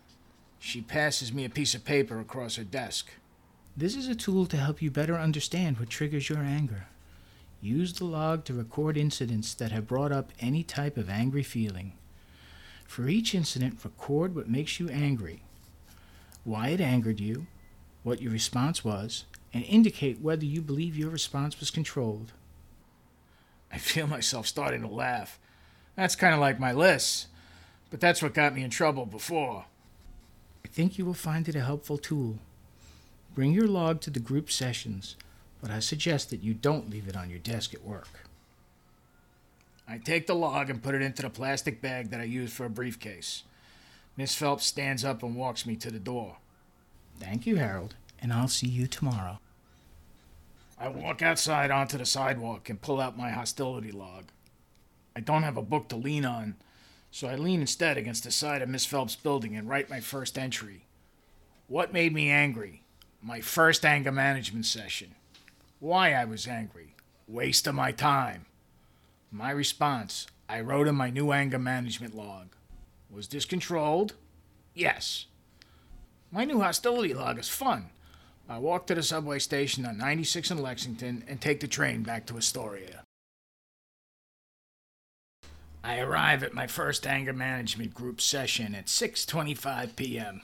She 0.58 0.80
passes 0.80 1.32
me 1.32 1.44
a 1.44 1.50
piece 1.50 1.76
of 1.76 1.84
paper 1.84 2.18
across 2.18 2.56
her 2.56 2.64
desk. 2.64 3.12
This 3.78 3.94
is 3.94 4.08
a 4.08 4.16
tool 4.16 4.46
to 4.46 4.56
help 4.56 4.82
you 4.82 4.90
better 4.90 5.16
understand 5.16 5.78
what 5.78 5.88
triggers 5.88 6.28
your 6.28 6.40
anger. 6.40 6.88
Use 7.60 7.92
the 7.92 8.06
log 8.06 8.44
to 8.46 8.52
record 8.52 8.96
incidents 8.96 9.54
that 9.54 9.70
have 9.70 9.86
brought 9.86 10.10
up 10.10 10.32
any 10.40 10.64
type 10.64 10.96
of 10.96 11.08
angry 11.08 11.44
feeling. 11.44 11.92
For 12.88 13.06
each 13.06 13.36
incident, 13.36 13.78
record 13.84 14.34
what 14.34 14.48
makes 14.48 14.80
you 14.80 14.88
angry, 14.88 15.44
why 16.42 16.70
it 16.70 16.80
angered 16.80 17.20
you, 17.20 17.46
what 18.02 18.20
your 18.20 18.32
response 18.32 18.84
was, 18.84 19.26
and 19.54 19.62
indicate 19.62 20.20
whether 20.20 20.44
you 20.44 20.60
believe 20.60 20.96
your 20.96 21.10
response 21.10 21.60
was 21.60 21.70
controlled. 21.70 22.32
I 23.70 23.78
feel 23.78 24.08
myself 24.08 24.48
starting 24.48 24.82
to 24.82 24.88
laugh. 24.88 25.38
That's 25.94 26.16
kind 26.16 26.34
of 26.34 26.40
like 26.40 26.58
my 26.58 26.72
list, 26.72 27.28
but 27.90 28.00
that's 28.00 28.22
what 28.22 28.34
got 28.34 28.56
me 28.56 28.64
in 28.64 28.70
trouble 28.70 29.06
before. 29.06 29.66
I 30.64 30.68
think 30.68 30.98
you 30.98 31.04
will 31.04 31.14
find 31.14 31.48
it 31.48 31.54
a 31.54 31.60
helpful 31.60 31.96
tool. 31.96 32.40
Bring 33.34 33.52
your 33.52 33.68
log 33.68 34.00
to 34.02 34.10
the 34.10 34.20
group 34.20 34.50
sessions, 34.50 35.16
but 35.60 35.70
I 35.70 35.80
suggest 35.80 36.30
that 36.30 36.42
you 36.42 36.54
don't 36.54 36.90
leave 36.90 37.08
it 37.08 37.16
on 37.16 37.30
your 37.30 37.38
desk 37.38 37.74
at 37.74 37.84
work. 37.84 38.26
I 39.88 39.98
take 39.98 40.26
the 40.26 40.34
log 40.34 40.68
and 40.68 40.82
put 40.82 40.94
it 40.94 41.02
into 41.02 41.22
the 41.22 41.30
plastic 41.30 41.80
bag 41.80 42.10
that 42.10 42.20
I 42.20 42.24
use 42.24 42.52
for 42.52 42.66
a 42.66 42.70
briefcase. 42.70 43.44
Miss 44.16 44.34
Phelps 44.34 44.66
stands 44.66 45.04
up 45.04 45.22
and 45.22 45.36
walks 45.36 45.64
me 45.64 45.76
to 45.76 45.90
the 45.90 45.98
door. 45.98 46.36
Thank 47.18 47.46
you, 47.46 47.56
Harold, 47.56 47.94
and 48.20 48.32
I'll 48.32 48.48
see 48.48 48.66
you 48.66 48.86
tomorrow. 48.86 49.38
I 50.78 50.88
walk 50.88 51.22
outside 51.22 51.70
onto 51.70 51.98
the 51.98 52.06
sidewalk 52.06 52.68
and 52.68 52.80
pull 52.80 53.00
out 53.00 53.16
my 53.16 53.30
hostility 53.30 53.90
log. 53.90 54.24
I 55.16 55.20
don't 55.20 55.42
have 55.42 55.56
a 55.56 55.62
book 55.62 55.88
to 55.88 55.96
lean 55.96 56.24
on, 56.24 56.56
so 57.10 57.26
I 57.26 57.34
lean 57.34 57.60
instead 57.60 57.96
against 57.96 58.24
the 58.24 58.30
side 58.30 58.62
of 58.62 58.68
Miss 58.68 58.84
Phelps' 58.84 59.16
building 59.16 59.56
and 59.56 59.68
write 59.68 59.90
my 59.90 60.00
first 60.00 60.38
entry. 60.38 60.84
What 61.66 61.92
made 61.92 62.12
me 62.12 62.30
angry? 62.30 62.82
My 63.22 63.40
first 63.40 63.84
anger 63.84 64.12
management 64.12 64.66
session. 64.66 65.14
Why 65.80 66.12
I 66.12 66.24
was 66.24 66.46
angry. 66.46 66.94
Waste 67.26 67.66
of 67.66 67.74
my 67.74 67.92
time. 67.92 68.46
My 69.30 69.50
response 69.50 70.26
I 70.48 70.60
wrote 70.60 70.88
in 70.88 70.94
my 70.94 71.10
new 71.10 71.32
anger 71.32 71.58
management 71.58 72.14
log. 72.14 72.54
Was 73.10 73.28
this 73.28 73.44
controlled? 73.44 74.14
Yes. 74.74 75.26
My 76.30 76.44
new 76.44 76.60
hostility 76.60 77.12
log 77.12 77.38
is 77.38 77.48
fun. 77.48 77.90
I 78.48 78.58
walk 78.58 78.86
to 78.86 78.94
the 78.94 79.02
subway 79.02 79.40
station 79.40 79.84
on 79.84 79.98
96 79.98 80.50
in 80.50 80.62
Lexington 80.62 81.24
and 81.28 81.40
take 81.40 81.60
the 81.60 81.68
train 81.68 82.02
back 82.02 82.24
to 82.26 82.36
Astoria. 82.36 83.02
I 85.84 85.98
arrive 86.00 86.42
at 86.42 86.54
my 86.54 86.66
first 86.66 87.06
anger 87.06 87.32
management 87.32 87.94
group 87.94 88.20
session 88.20 88.74
at 88.74 88.86
6:25 88.86 89.96
p.m. 89.96 90.42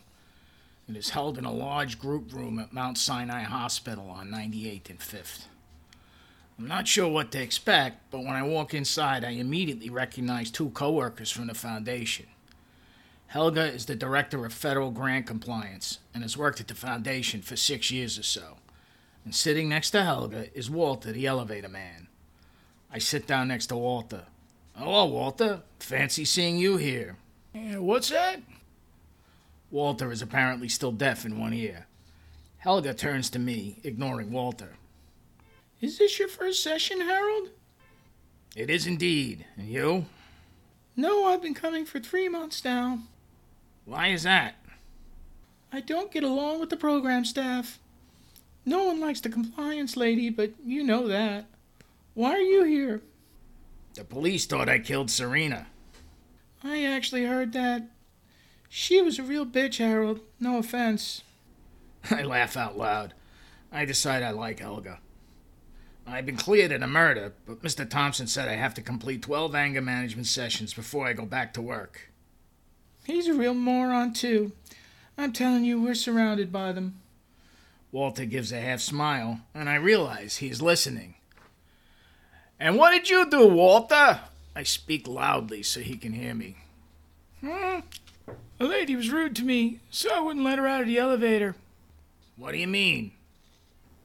It 0.89 0.97
is 0.97 1.11
held 1.11 1.39
in 1.39 1.45
a 1.45 1.53
large 1.53 1.99
group 1.99 2.33
room 2.33 2.59
at 2.59 2.73
Mount 2.73 2.99
Sinai 2.99 3.43
Hospital 3.43 4.11
on 4.11 4.29
98th 4.29 4.91
and 4.91 4.99
5th. 4.99 5.45
I'm 6.59 6.69
not 6.69 6.87
sure 6.87 7.09
what 7.09 7.33
to 7.33 7.43
expect, 7.43 8.11
but 8.11 8.21
when 8.21 8.35
I 8.35 8.43
walk 8.43 8.75
inside, 8.75 9.25
I 9.25 9.31
immediately 9.31 9.91
recognize 9.91 10.51
two 10.51 10.71
coworkers 10.71 11.31
from 11.31 11.47
the 11.49 11.55
foundation. 11.55 12.27
Helga 13.29 13.65
is 13.65 13.87
the 13.87 13.97
director 13.97 14.45
of 14.45 14.53
federal 14.53 14.91
grant 14.91 15.27
compliance 15.27 15.99
and 16.13 16.23
has 16.23 16.37
worked 16.37 16.61
at 16.61 16.69
the 16.69 16.75
foundation 16.75 17.43
for 17.43 17.57
six 17.57 17.91
years 17.91 18.19
or 18.19 18.23
so. 18.23 18.59
And 19.25 19.35
sitting 19.35 19.69
next 19.69 19.91
to 19.91 20.05
Helga 20.05 20.57
is 20.57 20.71
Walter, 20.71 21.11
the 21.11 21.27
elevator 21.27 21.69
man. 21.69 22.09
I 22.93 22.99
sit 22.99 23.27
down 23.27 23.49
next 23.49 23.67
to 23.69 23.77
Walter. 23.77 24.27
Hello, 24.77 25.07
Walter. 25.07 25.63
Fancy 25.81 26.25
seeing 26.25 26.59
you 26.59 26.77
here. 26.77 27.17
"Yeah, 27.53 27.79
what's 27.79 28.11
that? 28.11 28.41
Walter 29.75 30.13
is 30.13 30.23
apparently 30.23 30.69
still 30.69 30.93
deaf 30.93 31.25
in 31.25 31.41
one 31.41 31.53
ear. 31.53 31.89
Helga 32.59 32.95
turns 32.95 33.29
to 33.31 33.41
me, 33.41 33.81
ignoring 33.83 34.31
Walter. 34.31 34.75
Is 35.81 35.99
this 35.99 36.17
your 36.17 36.29
first 36.29 36.63
session, 36.63 37.01
Harold? 37.01 37.49
It 38.55 38.71
is 38.71 38.87
indeed. 38.87 39.45
And 39.57 39.67
you? 39.69 40.07
No, 40.95 41.25
I've 41.25 41.43
been 41.43 41.55
coming 41.55 41.85
for 41.85 41.99
three 41.99 42.29
months 42.29 42.65
now. 42.65 43.01
Why 43.85 44.11
is 44.11 44.23
that? 44.23 44.55
I 45.73 45.81
don't 45.81 46.13
get 46.13 46.23
along 46.23 46.61
with 46.61 46.71
the 46.71 46.77
program 46.77 47.25
staff. 47.25 47.81
No 48.65 48.85
one 48.85 49.01
likes 49.01 49.23
the 49.23 49.29
compliance 49.29 49.97
lady, 49.97 50.31
but 50.31 50.53
you 50.65 50.85
know 50.85 51.09
that. 51.09 51.47
Why 52.15 52.31
are 52.31 52.39
you 52.39 52.63
here? 52.63 53.03
The 53.95 54.05
police 54.05 54.47
thought 54.47 54.69
I 54.69 54.79
killed 54.79 55.11
Serena. 55.11 55.67
I 56.63 56.85
actually 56.85 57.25
heard 57.25 57.53
that. 57.55 57.89
She 58.77 59.01
was 59.01 59.21
a 59.21 59.23
real 59.23 59.47
bitch, 59.47 59.79
Harold. 59.79 60.19
No 60.41 60.59
offense. 60.59 61.23
I 62.11 62.23
laugh 62.23 62.57
out 62.57 62.77
loud. 62.77 63.15
I 63.71 63.85
decide 63.85 64.25
I 64.25 64.33
like 64.33 64.59
Helga. 64.59 64.99
I've 66.05 66.27
been 66.27 66.37
cleared 66.37 66.73
of 66.73 66.81
the 66.81 66.89
murder, 66.89 67.35
but 67.47 67.63
Mr. 67.63 67.89
Thompson 67.89 68.27
said 68.27 68.49
I 68.49 68.55
have 68.55 68.75
to 68.75 68.83
complete 68.83 69.23
12 69.23 69.55
anger 69.55 69.81
management 69.81 70.27
sessions 70.27 70.75
before 70.75 71.07
I 71.07 71.13
go 71.13 71.25
back 71.25 71.55
to 71.55 71.63
work. 71.63 72.11
He's 73.07 73.29
a 73.29 73.35
real 73.35 73.55
moron, 73.55 74.13
too. 74.13 74.51
I'm 75.17 75.33
telling 75.33 75.65
you, 75.65 75.81
we're 75.81 75.95
surrounded 75.95 76.51
by 76.51 76.73
them. 76.73 77.01
Walter 77.93 78.25
gives 78.25 78.51
a 78.51 78.61
half 78.61 78.81
smile, 78.81 79.43
and 79.55 79.71
I 79.71 79.77
realize 79.77 80.39
he's 80.39 80.61
listening. 80.61 81.15
And 82.59 82.77
what 82.77 82.91
did 82.91 83.09
you 83.09 83.31
do, 83.31 83.47
Walter? 83.47 84.19
I 84.57 84.65
speak 84.65 85.07
loudly 85.07 85.63
so 85.63 85.79
he 85.79 85.97
can 85.97 86.13
hear 86.13 86.35
me. 86.35 86.57
Hmm. 87.41 87.79
A 88.61 88.65
lady 88.65 88.95
was 88.95 89.11
rude 89.11 89.35
to 89.37 89.45
me, 89.45 89.81
so 89.91 90.15
I 90.15 90.21
wouldn't 90.21 90.45
let 90.45 90.59
her 90.59 90.67
out 90.67 90.83
of 90.83 90.87
the 90.87 90.99
elevator. 90.99 91.57
What 92.37 92.53
do 92.53 92.59
you 92.59 92.69
mean? 92.69 93.13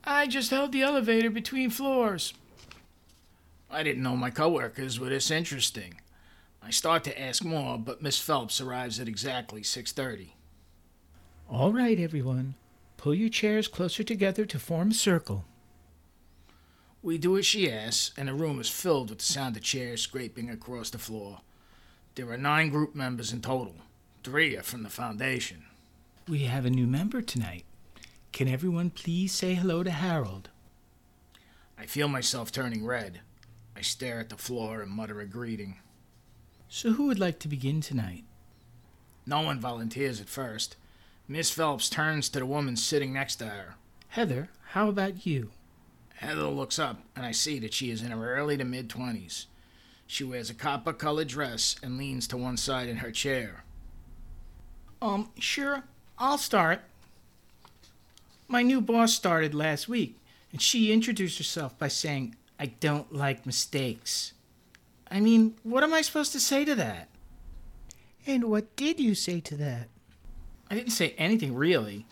I 0.04 0.28
just 0.28 0.50
held 0.50 0.72
the 0.72 0.82
elevator 0.82 1.30
between 1.30 1.70
floors. 1.70 2.34
I 3.70 3.84
didn't 3.84 4.02
know 4.02 4.16
my 4.16 4.32
coworkers 4.32 5.00
were 5.00 5.10
this 5.10 5.30
interesting. 5.30 6.02
I 6.64 6.72
start 6.72 7.04
to 7.04 7.22
ask 7.22 7.44
more, 7.44 7.78
but 7.78 8.02
Miss 8.02 8.20
Phelps 8.20 8.60
arrives 8.60 9.00
at 9.00 9.08
exactly 9.08 9.62
6:30. 9.62 10.34
All 11.48 11.72
right, 11.72 12.00
everyone. 12.00 12.56
Pull 12.98 13.14
your 13.14 13.30
chairs 13.30 13.68
closer 13.68 14.04
together 14.04 14.46
to 14.46 14.60
form 14.60 14.92
a 14.92 14.94
circle. 14.94 15.46
We 17.02 17.18
do 17.18 17.38
as 17.38 17.46
she 17.46 17.72
asks, 17.72 18.12
and 18.18 18.28
the 18.28 18.34
room 18.34 18.60
is 18.60 18.70
filled 18.70 19.10
with 19.10 19.20
the 19.20 19.26
sound 19.26 19.56
of 19.56 19.64
chairs 19.64 20.02
scraping 20.02 20.50
across 20.50 20.90
the 20.90 20.98
floor. 20.98 21.42
There 22.16 22.30
are 22.30 22.38
nine 22.38 22.70
group 22.70 22.96
members 22.96 23.32
in 23.32 23.42
total. 23.42 23.76
Three 24.24 24.58
are 24.58 24.64
from 24.64 24.84
the 24.84 24.90
foundation. 24.90 25.64
We 26.28 26.40
have 26.40 26.66
a 26.66 26.70
new 26.70 26.86
member 26.88 27.22
tonight. 27.22 27.64
Can 28.34 28.50
everyone 28.50 28.90
please 28.90 29.32
say 29.32 29.54
hello 29.54 29.82
to 29.82 29.92
Harold? 29.92 30.50
I 31.78 31.86
feel 31.86 32.10
myself 32.10 32.52
turning 32.52 32.86
red. 32.86 33.22
I 33.78 33.82
stare 33.82 34.20
at 34.20 34.30
the 34.30 34.36
floor 34.36 34.82
and 34.82 34.92
mutter 34.92 35.22
a 35.22 35.26
greeting. 35.26 35.80
So, 36.68 36.92
who 36.92 37.06
would 37.06 37.18
like 37.18 37.40
to 37.40 37.48
begin 37.48 37.80
tonight? 37.80 38.26
No 39.26 39.42
one 39.42 39.60
volunteers 39.62 40.20
at 40.20 40.28
first. 40.28 40.76
Miss 41.28 41.50
Phelps 41.50 41.90
turns 41.90 42.28
to 42.30 42.40
the 42.40 42.46
woman 42.46 42.76
sitting 42.76 43.14
next 43.14 43.38
to 43.38 43.46
her. 43.46 43.76
Heather, 44.10 44.50
how 44.72 44.90
about 44.90 45.26
you? 45.26 45.52
Heather 46.16 46.44
looks 46.44 46.78
up, 46.78 47.00
and 47.16 47.26
I 47.26 47.32
see 47.32 47.58
that 47.60 47.74
she 47.74 47.90
is 47.90 48.02
in 48.02 48.12
her 48.12 48.36
early 48.36 48.58
to 48.58 48.66
mid 48.66 48.90
twenties. 48.90 49.48
She 50.06 50.26
wears 50.26 50.50
a 50.50 50.56
copper 50.56 50.92
colored 50.92 51.30
dress 51.30 51.78
and 51.82 51.98
leans 51.98 52.28
to 52.28 52.38
one 52.38 52.58
side 52.58 52.90
in 52.90 52.98
her 52.98 53.12
chair. 53.12 53.64
Um, 55.02 55.30
sure, 55.40 55.84
I'll 56.18 56.38
start. 56.38 56.82
My 58.48 58.62
new 58.64 58.82
boss 58.82 59.14
started 59.14 59.54
last 59.54 59.88
week, 59.88 60.18
and 60.52 60.62
she 60.62 60.92
introduced 60.92 61.38
herself 61.38 61.78
by 61.78 61.88
saying, 61.88 62.36
I 62.60 62.68
don't 62.68 63.14
like 63.14 63.46
mistakes. 63.46 64.34
I 65.10 65.20
mean, 65.20 65.56
what 65.64 65.84
am 65.84 65.94
I 65.94 66.02
supposed 66.02 66.34
to 66.34 66.40
say 66.40 66.66
to 66.66 66.76
that? 66.76 67.08
And 68.28 68.46
what 68.46 68.76
did 68.76 69.00
you 69.00 69.16
say 69.16 69.40
to 69.42 69.56
that? 69.58 69.88
I 70.70 70.76
didn't 70.76 70.92
say 70.92 71.16
anything 71.18 71.56
really. 71.56 72.06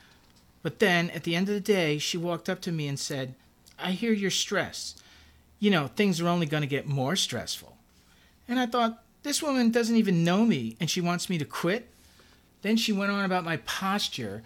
But 0.64 0.80
then, 0.80 1.10
at 1.12 1.24
the 1.24 1.36
end 1.36 1.50
of 1.50 1.56
the 1.56 1.62
day, 1.62 1.98
she 1.98 2.18
walked 2.18 2.50
up 2.50 2.62
to 2.62 2.72
me 2.72 2.88
and 2.88 3.00
said, 3.00 3.36
I 3.78 3.92
hear 3.92 4.12
you're 4.12 4.32
stressed. 4.32 5.02
You 5.60 5.72
know, 5.72 5.88
things 5.88 6.20
are 6.22 6.28
only 6.28 6.46
going 6.46 6.62
to 6.62 6.68
get 6.68 6.88
more 6.88 7.16
stressful. 7.16 7.78
And 8.48 8.60
I 8.60 8.66
thought, 8.66 9.04
this 9.24 9.42
woman 9.44 9.72
doesn't 9.72 9.96
even 9.96 10.24
know 10.24 10.46
me 10.46 10.78
and 10.80 10.90
she 10.90 11.02
wants 11.02 11.30
me 11.30 11.38
to 11.38 11.46
quit. 11.46 11.90
Then 12.68 12.76
she 12.76 12.92
went 12.92 13.14
on 13.14 13.24
about 13.24 13.46
my 13.46 13.56
posture 13.56 14.44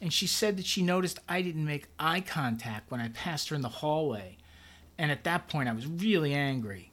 and 0.00 0.12
she 0.12 0.26
said 0.26 0.56
that 0.56 0.66
she 0.66 0.82
noticed 0.82 1.20
I 1.28 1.40
didn't 1.40 1.64
make 1.64 1.86
eye 2.00 2.20
contact 2.20 2.90
when 2.90 3.00
I 3.00 3.10
passed 3.10 3.48
her 3.48 3.54
in 3.54 3.62
the 3.62 3.68
hallway. 3.68 4.38
And 4.98 5.12
at 5.12 5.22
that 5.22 5.46
point, 5.46 5.68
I 5.68 5.72
was 5.72 5.86
really 5.86 6.34
angry. 6.34 6.90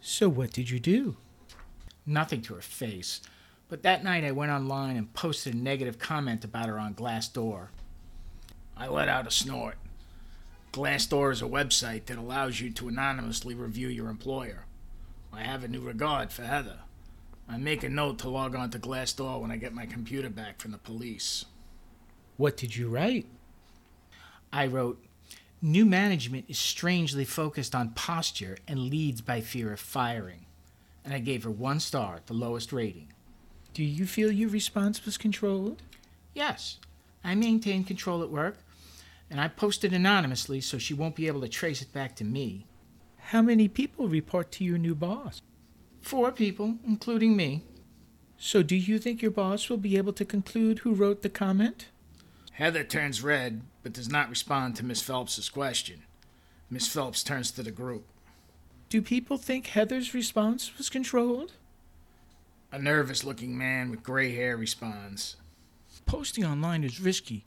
So, 0.00 0.28
what 0.28 0.52
did 0.52 0.70
you 0.70 0.78
do? 0.78 1.16
Nothing 2.06 2.40
to 2.42 2.54
her 2.54 2.60
face. 2.60 3.20
But 3.68 3.82
that 3.82 4.04
night, 4.04 4.22
I 4.22 4.30
went 4.30 4.52
online 4.52 4.96
and 4.96 5.12
posted 5.12 5.54
a 5.54 5.56
negative 5.56 5.98
comment 5.98 6.44
about 6.44 6.68
her 6.68 6.78
on 6.78 6.94
Glassdoor. 6.94 7.70
I 8.76 8.86
let 8.86 9.08
out 9.08 9.26
a 9.26 9.32
snort. 9.32 9.74
Glassdoor 10.72 11.32
is 11.32 11.42
a 11.42 11.46
website 11.46 12.06
that 12.06 12.16
allows 12.16 12.60
you 12.60 12.70
to 12.70 12.86
anonymously 12.86 13.56
review 13.56 13.88
your 13.88 14.08
employer. 14.08 14.66
I 15.32 15.42
have 15.42 15.64
a 15.64 15.68
new 15.68 15.80
regard 15.80 16.30
for 16.30 16.44
Heather. 16.44 16.78
I 17.50 17.56
make 17.56 17.82
a 17.82 17.88
note 17.88 18.20
to 18.20 18.28
log 18.28 18.54
on 18.54 18.70
to 18.70 18.78
Glassdoor 18.78 19.40
when 19.40 19.50
I 19.50 19.56
get 19.56 19.74
my 19.74 19.84
computer 19.84 20.30
back 20.30 20.60
from 20.60 20.70
the 20.70 20.78
police. 20.78 21.46
What 22.36 22.56
did 22.56 22.76
you 22.76 22.88
write? 22.88 23.26
I 24.52 24.68
wrote, 24.68 25.04
New 25.60 25.84
management 25.84 26.44
is 26.48 26.58
strangely 26.58 27.24
focused 27.24 27.74
on 27.74 27.90
posture 27.90 28.56
and 28.68 28.78
leads 28.78 29.20
by 29.20 29.40
fear 29.40 29.72
of 29.72 29.80
firing. 29.80 30.46
And 31.04 31.12
I 31.12 31.18
gave 31.18 31.42
her 31.42 31.50
one 31.50 31.80
star, 31.80 32.20
the 32.26 32.34
lowest 32.34 32.72
rating. 32.72 33.12
Do 33.74 33.82
you 33.82 34.06
feel 34.06 34.30
your 34.30 34.48
response 34.48 35.04
was 35.04 35.18
controlled? 35.18 35.82
Yes. 36.34 36.78
I 37.24 37.34
maintain 37.34 37.82
control 37.82 38.22
at 38.22 38.30
work, 38.30 38.58
and 39.28 39.40
I 39.40 39.48
posted 39.48 39.92
anonymously 39.92 40.60
so 40.60 40.78
she 40.78 40.94
won't 40.94 41.16
be 41.16 41.26
able 41.26 41.40
to 41.40 41.48
trace 41.48 41.82
it 41.82 41.92
back 41.92 42.14
to 42.16 42.24
me. 42.24 42.66
How 43.18 43.42
many 43.42 43.66
people 43.66 44.08
report 44.08 44.52
to 44.52 44.64
your 44.64 44.78
new 44.78 44.94
boss? 44.94 45.42
Four 46.00 46.32
people, 46.32 46.76
including 46.86 47.36
me. 47.36 47.62
So, 48.38 48.62
do 48.62 48.74
you 48.74 48.98
think 48.98 49.20
your 49.20 49.30
boss 49.30 49.68
will 49.68 49.76
be 49.76 49.96
able 49.96 50.14
to 50.14 50.24
conclude 50.24 50.80
who 50.80 50.94
wrote 50.94 51.22
the 51.22 51.28
comment? 51.28 51.88
Heather 52.52 52.84
turns 52.84 53.22
red, 53.22 53.62
but 53.82 53.92
does 53.92 54.08
not 54.08 54.30
respond 54.30 54.76
to 54.76 54.84
Miss 54.84 55.02
Phelps's 55.02 55.48
question. 55.48 56.02
Miss 56.70 56.88
Phelps 56.88 57.22
turns 57.22 57.50
to 57.52 57.62
the 57.62 57.70
group. 57.70 58.06
Do 58.88 59.02
people 59.02 59.36
think 59.36 59.68
Heather's 59.68 60.14
response 60.14 60.76
was 60.76 60.88
controlled? 60.88 61.52
A 62.72 62.78
nervous 62.78 63.24
looking 63.24 63.56
man 63.56 63.90
with 63.90 64.02
gray 64.02 64.34
hair 64.34 64.56
responds. 64.56 65.36
Posting 66.06 66.44
online 66.44 66.82
is 66.82 67.00
risky. 67.00 67.44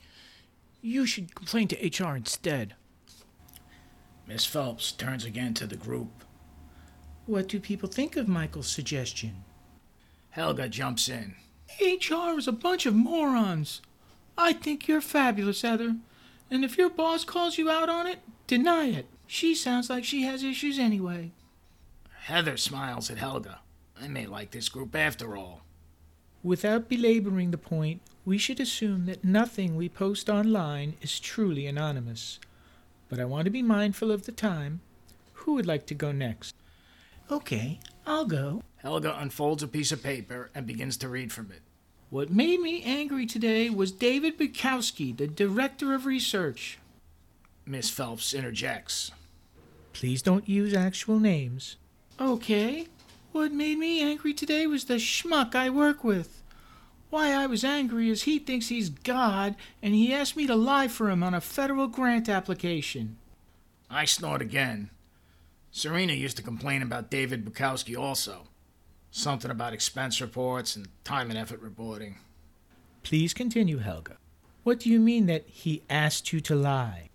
You 0.81 1.05
should 1.05 1.33
complain 1.33 1.67
to 1.69 2.05
HR 2.05 2.15
instead. 2.15 2.75
Miss 4.27 4.45
Phelps 4.45 4.91
turns 4.91 5.25
again 5.25 5.53
to 5.55 5.67
the 5.67 5.75
group. 5.75 6.23
What 7.25 7.47
do 7.47 7.59
people 7.59 7.87
think 7.87 8.17
of 8.17 8.27
Michael's 8.27 8.67
suggestion? 8.67 9.45
Helga 10.31 10.67
jumps 10.67 11.07
in. 11.07 11.35
HR 11.79 12.37
is 12.37 12.49
a 12.49 12.51
bunch 12.51 12.85
of 12.85 12.93
morons. 12.93 13.81
I 14.37 14.51
think 14.51 14.87
you're 14.87 14.99
fabulous, 14.99 15.61
Heather. 15.61 15.95
And 16.51 16.65
if 16.65 16.77
your 16.77 16.89
boss 16.89 17.23
calls 17.23 17.57
you 17.57 17.69
out 17.69 17.87
on 17.87 18.07
it, 18.07 18.19
deny 18.45 18.87
it. 18.87 19.05
She 19.25 19.55
sounds 19.55 19.89
like 19.89 20.03
she 20.03 20.23
has 20.23 20.43
issues 20.43 20.77
anyway. 20.77 21.31
Heather 22.23 22.57
smiles 22.57 23.09
at 23.09 23.19
Helga. 23.19 23.59
I 23.99 24.09
may 24.09 24.25
like 24.25 24.51
this 24.51 24.67
group 24.67 24.93
after 24.93 25.37
all. 25.37 25.61
Without 26.43 26.89
belaboring 26.89 27.51
the 27.51 27.57
point, 27.57 28.01
we 28.25 28.37
should 28.37 28.59
assume 28.59 29.05
that 29.05 29.23
nothing 29.23 29.77
we 29.77 29.87
post 29.87 30.29
online 30.29 30.95
is 31.01 31.21
truly 31.21 31.67
anonymous. 31.67 32.39
But 33.07 33.19
I 33.19 33.25
want 33.25 33.45
to 33.45 33.51
be 33.51 33.61
mindful 33.61 34.11
of 34.11 34.25
the 34.25 34.33
time. 34.33 34.81
Who 35.33 35.53
would 35.53 35.65
like 35.65 35.85
to 35.87 35.95
go 35.95 36.11
next? 36.11 36.53
Okay, 37.31 37.79
I'll 38.05 38.25
go. 38.25 38.61
Helga 38.77 39.17
unfolds 39.17 39.63
a 39.63 39.67
piece 39.67 39.91
of 39.91 40.03
paper 40.03 40.49
and 40.53 40.67
begins 40.67 40.97
to 40.97 41.09
read 41.09 41.31
from 41.31 41.51
it. 41.51 41.61
What 42.09 42.29
made 42.29 42.59
me 42.59 42.83
angry 42.83 43.25
today 43.25 43.69
was 43.69 43.91
David 43.91 44.37
Bukowski, 44.37 45.15
the 45.15 45.27
director 45.27 45.93
of 45.93 46.05
research. 46.05 46.77
Miss 47.65 47.89
Phelps 47.89 48.33
interjects. 48.33 49.11
Please 49.93 50.21
don't 50.21 50.47
use 50.47 50.73
actual 50.73 51.19
names. 51.19 51.77
Okay. 52.19 52.87
What 53.31 53.51
made 53.51 53.79
me 53.79 54.01
angry 54.01 54.33
today 54.33 54.67
was 54.67 54.85
the 54.85 54.95
schmuck 54.95 55.55
I 55.55 55.69
work 55.69 56.03
with. 56.03 56.43
Why 57.09 57.31
I 57.31 57.45
was 57.45 57.63
angry 57.63 58.09
is 58.09 58.23
he 58.23 58.37
thinks 58.37 58.67
he's 58.67 58.89
God 58.89 59.55
and 59.81 59.95
he 59.95 60.13
asked 60.13 60.35
me 60.35 60.45
to 60.47 60.55
lie 60.55 60.87
for 60.87 61.09
him 61.09 61.23
on 61.23 61.33
a 61.33 61.41
federal 61.41 61.87
grant 61.87 62.27
application. 62.27 63.17
I 63.89 64.05
snort 64.05 64.41
again. 64.41 64.89
Serena 65.75 66.13
used 66.13 66.37
to 66.37 66.43
complain 66.43 66.83
about 66.83 67.09
David 67.09 67.43
Bukowski 67.43 67.97
also. 67.97 68.43
Something 69.09 69.49
about 69.49 69.73
expense 69.73 70.21
reports 70.21 70.75
and 70.75 70.87
time 71.03 71.31
and 71.31 71.37
effort 71.37 71.59
reporting. 71.61 72.19
Please 73.01 73.33
continue, 73.33 73.79
Helga. 73.79 74.17
What 74.61 74.79
do 74.79 74.89
you 74.91 74.99
mean 74.99 75.25
that 75.25 75.47
he 75.47 75.81
asked 75.89 76.31
you 76.31 76.39
to 76.41 76.53
lie? 76.53 77.09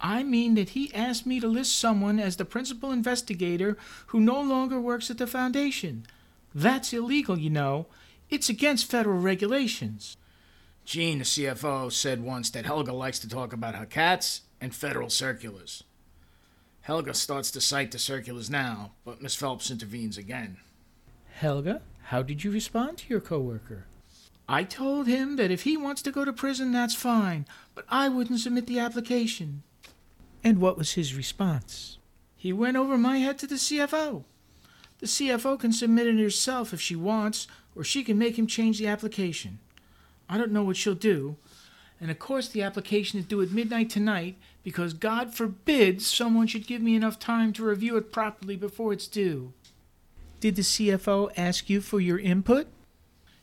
I 0.00 0.22
mean 0.22 0.54
that 0.54 0.70
he 0.70 0.94
asked 0.94 1.26
me 1.26 1.40
to 1.40 1.48
list 1.48 1.76
someone 1.76 2.20
as 2.20 2.36
the 2.36 2.44
principal 2.44 2.92
investigator 2.92 3.76
who 4.06 4.20
no 4.20 4.40
longer 4.40 4.80
works 4.80 5.10
at 5.10 5.18
the 5.18 5.26
Foundation. 5.26 6.06
That's 6.54 6.92
illegal, 6.92 7.36
you 7.36 7.50
know. 7.50 7.86
It's 8.30 8.48
against 8.48 8.88
federal 8.88 9.18
regulations. 9.18 10.16
Jean, 10.84 11.18
the 11.18 11.24
CFO, 11.24 11.90
said 11.90 12.22
once 12.22 12.50
that 12.50 12.66
Helga 12.66 12.92
likes 12.92 13.18
to 13.18 13.28
talk 13.28 13.52
about 13.52 13.74
her 13.74 13.84
cats 13.84 14.42
and 14.60 14.72
federal 14.72 15.10
circulars. 15.10 15.82
Helga 16.86 17.14
starts 17.14 17.50
to 17.50 17.60
cite 17.60 17.90
the 17.90 17.98
circulars 17.98 18.48
now, 18.48 18.92
but 19.04 19.20
Miss 19.20 19.34
Phelps 19.34 19.72
intervenes 19.72 20.16
again. 20.16 20.58
Helga, 21.32 21.82
how 22.04 22.22
did 22.22 22.44
you 22.44 22.52
respond 22.52 22.98
to 22.98 23.08
your 23.08 23.20
coworker? 23.20 23.86
I 24.48 24.62
told 24.62 25.08
him 25.08 25.34
that 25.34 25.50
if 25.50 25.64
he 25.64 25.76
wants 25.76 26.00
to 26.02 26.12
go 26.12 26.24
to 26.24 26.32
prison, 26.32 26.70
that's 26.70 26.94
fine, 26.94 27.44
but 27.74 27.86
I 27.88 28.08
wouldn't 28.08 28.38
submit 28.38 28.68
the 28.68 28.78
application. 28.78 29.64
And 30.44 30.60
what 30.60 30.78
was 30.78 30.92
his 30.92 31.12
response? 31.12 31.98
He 32.36 32.52
went 32.52 32.76
over 32.76 32.96
my 32.96 33.18
head 33.18 33.40
to 33.40 33.48
the 33.48 33.56
CFO. 33.56 34.22
The 35.00 35.06
CFO 35.06 35.58
can 35.58 35.72
submit 35.72 36.06
it 36.06 36.22
herself 36.22 36.72
if 36.72 36.80
she 36.80 36.94
wants, 36.94 37.48
or 37.74 37.82
she 37.82 38.04
can 38.04 38.16
make 38.16 38.38
him 38.38 38.46
change 38.46 38.78
the 38.78 38.86
application. 38.86 39.58
I 40.28 40.38
don't 40.38 40.52
know 40.52 40.62
what 40.62 40.76
she'll 40.76 40.94
do. 40.94 41.34
And 42.00 42.10
of 42.10 42.18
course, 42.18 42.48
the 42.48 42.62
application 42.62 43.18
is 43.18 43.26
due 43.26 43.42
at 43.42 43.50
midnight 43.50 43.90
tonight 43.90 44.36
because 44.62 44.92
God 44.92 45.34
forbids 45.34 46.06
someone 46.06 46.46
should 46.46 46.66
give 46.66 46.82
me 46.82 46.94
enough 46.94 47.18
time 47.18 47.52
to 47.54 47.64
review 47.64 47.96
it 47.96 48.12
properly 48.12 48.56
before 48.56 48.92
it's 48.92 49.06
due. 49.06 49.52
Did 50.40 50.56
the 50.56 50.62
CFO 50.62 51.30
ask 51.36 51.70
you 51.70 51.80
for 51.80 52.00
your 52.00 52.18
input? 52.18 52.66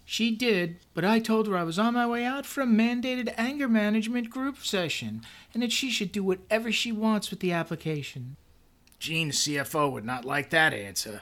She 0.05 0.35
did, 0.35 0.77
but 0.93 1.05
I 1.05 1.19
told 1.19 1.47
her 1.47 1.57
I 1.57 1.63
was 1.63 1.79
on 1.79 1.93
my 1.93 2.05
way 2.05 2.25
out 2.25 2.45
for 2.45 2.61
a 2.61 2.67
mandated 2.67 3.33
anger 3.37 3.69
management 3.69 4.29
group 4.29 4.57
session 4.59 5.21
and 5.53 5.63
that 5.63 5.71
she 5.71 5.89
should 5.89 6.11
do 6.11 6.23
whatever 6.23 6.71
she 6.71 6.91
wants 6.91 7.29
with 7.29 7.39
the 7.39 7.51
application. 7.51 8.35
Jean, 8.99 9.29
the 9.29 9.33
CFO, 9.33 9.91
would 9.91 10.05
not 10.05 10.25
like 10.25 10.49
that 10.49 10.73
answer. 10.73 11.21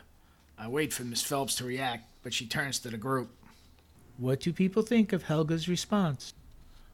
I 0.58 0.67
wait 0.67 0.94
for 0.94 1.04
Miss 1.04 1.24
Phelps 1.24 1.56
to 1.56 1.63
react, 1.63 2.12
but 2.24 2.34
she 2.34 2.46
turns 2.46 2.80
to 2.80 2.89
the 2.89 2.98
group. 2.98 3.30
What 4.17 4.41
do 4.41 4.52
people 4.52 4.84
think 4.84 5.13
of 5.13 5.24
Helga's 5.24 5.70
response? 5.70 6.34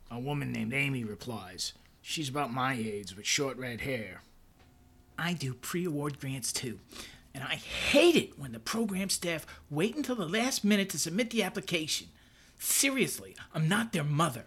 A 0.10 0.20
woman 0.20 0.52
named 0.52 0.74
Amy 0.74 1.04
replies. 1.04 1.74
She's 2.02 2.30
about 2.30 2.54
my 2.54 2.74
age 2.74 3.16
with 3.16 3.26
short 3.26 3.58
red 3.58 3.82
hair. 3.82 4.22
I 5.18 5.34
do 5.34 5.54
pre 5.54 5.86
award 5.86 6.20
grants 6.20 6.54
too, 6.54 6.80
and 7.34 7.44
I 7.44 7.56
hate 7.56 8.16
it 8.16 8.40
when 8.40 8.52
the 8.52 8.60
program 8.60 9.10
staff 9.10 9.46
wait 9.70 9.96
until 9.96 10.16
the 10.16 10.28
last 10.28 10.64
minute 10.64 10.90
to 10.92 11.00
submit 11.00 11.32
the 11.32 11.44
application. 11.44 12.08
Seriously, 12.60 13.36
I'm 13.54 13.68
not 13.68 13.94
their 13.94 14.04
mother. 14.04 14.46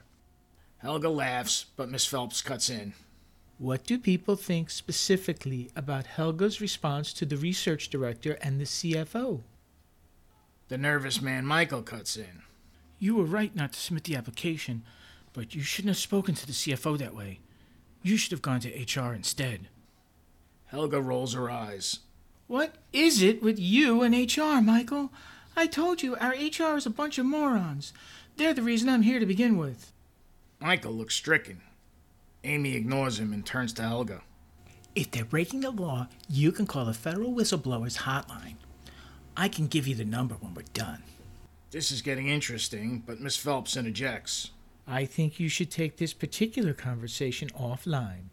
Helga 0.79 1.11
laughs, 1.11 1.67
but 1.77 1.91
Miss 1.91 2.07
Phelps 2.07 2.41
cuts 2.41 2.71
in. 2.71 2.95
What 3.59 3.85
do 3.85 3.99
people 3.99 4.37
think 4.37 4.71
specifically 4.71 5.71
about 5.77 6.07
Helga's 6.07 6.63
response 6.63 7.13
to 7.13 7.27
the 7.27 7.37
research 7.37 7.91
director 7.91 8.39
and 8.41 8.59
the 8.59 8.65
CFO? 8.65 9.43
The 10.69 10.79
nervous 10.79 11.21
man 11.21 11.45
Michael 11.45 11.83
cuts 11.83 12.17
in. 12.17 12.43
You 12.99 13.17
were 13.17 13.25
right 13.25 13.55
not 13.55 13.75
to 13.75 13.81
submit 13.81 14.05
the 14.05 14.17
application, 14.17 14.83
but 15.33 15.55
you 15.55 15.63
shouldn't 15.63 15.91
have 15.91 15.97
spoken 15.99 16.35
to 16.35 16.47
the 16.47 16.53
CFO 16.53 16.99
that 16.99 17.15
way. 17.15 17.41
You 18.03 18.17
should 18.17 18.33
have 18.33 18.43
gone 18.43 18.61
to 18.61 18.69
HR 19.01 19.15
instead. 19.15 19.69
Helga 20.67 21.01
rolls 21.01 21.35
her 21.35 21.51
eyes. 21.51 22.01
What 22.47 22.75
is 22.93 23.23
it 23.23 23.43
with 23.43 23.59
you 23.59 24.03
and 24.03 24.15
HR, 24.15 24.61
Michael? 24.61 25.13
I 25.57 25.67
told 25.67 26.03
you 26.03 26.17
our 26.17 26.31
HR 26.31 26.77
is 26.77 26.87
a 26.87 26.91
bunch 26.91 27.19
of 27.19 27.27
morons. 27.27 27.93
They're 28.37 28.55
the 28.55 28.63
reason 28.63 28.89
I'm 28.89 29.03
here 29.03 29.21
to 29.21 29.27
begin 29.27 29.59
with. 29.59 29.93
Michael 30.61 30.93
looks 30.93 31.15
stricken. 31.15 31.61
Amy 32.45 32.75
ignores 32.75 33.19
him 33.19 33.33
and 33.33 33.45
turns 33.45 33.73
to 33.75 33.83
Helga. 33.83 34.23
If 34.95 35.11
they're 35.11 35.25
breaking 35.25 35.61
the 35.61 35.71
law, 35.71 36.09
you 36.29 36.51
can 36.53 36.67
call 36.67 36.85
the 36.87 36.95
Federal 36.95 37.33
Whistleblowers 37.33 37.99
Hotline. 37.99 38.57
I 39.37 39.49
can 39.49 39.67
give 39.67 39.87
you 39.87 39.95
the 39.95 40.05
number 40.05 40.35
when 40.35 40.55
we're 40.55 40.63
done. 40.73 41.03
This 41.71 41.93
is 41.93 42.03
getting 42.03 42.29
interesting, 42.29 43.03
but 43.07 43.21
Miss 43.21 43.37
Phelps 43.37 43.77
interjects. 43.77 44.51
I 44.91 45.05
think 45.05 45.39
you 45.39 45.49
should 45.49 45.71
take 45.71 45.99
this 45.99 46.13
particular 46.13 46.73
conversation 46.73 47.49
offline. 47.51 48.25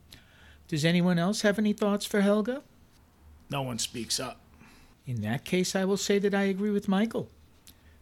Does 0.67 0.83
anyone 0.83 1.19
else 1.19 1.41
have 1.41 1.59
any 1.59 1.71
thoughts 1.71 2.03
for 2.03 2.21
Helga? 2.21 2.63
No 3.51 3.61
one 3.61 3.77
speaks 3.77 4.19
up. 4.19 4.41
In 5.05 5.21
that 5.21 5.45
case, 5.45 5.75
I 5.75 5.85
will 5.85 5.97
say 5.97 6.17
that 6.17 6.33
I 6.33 6.43
agree 6.43 6.71
with 6.71 6.87
Michael. 6.87 7.29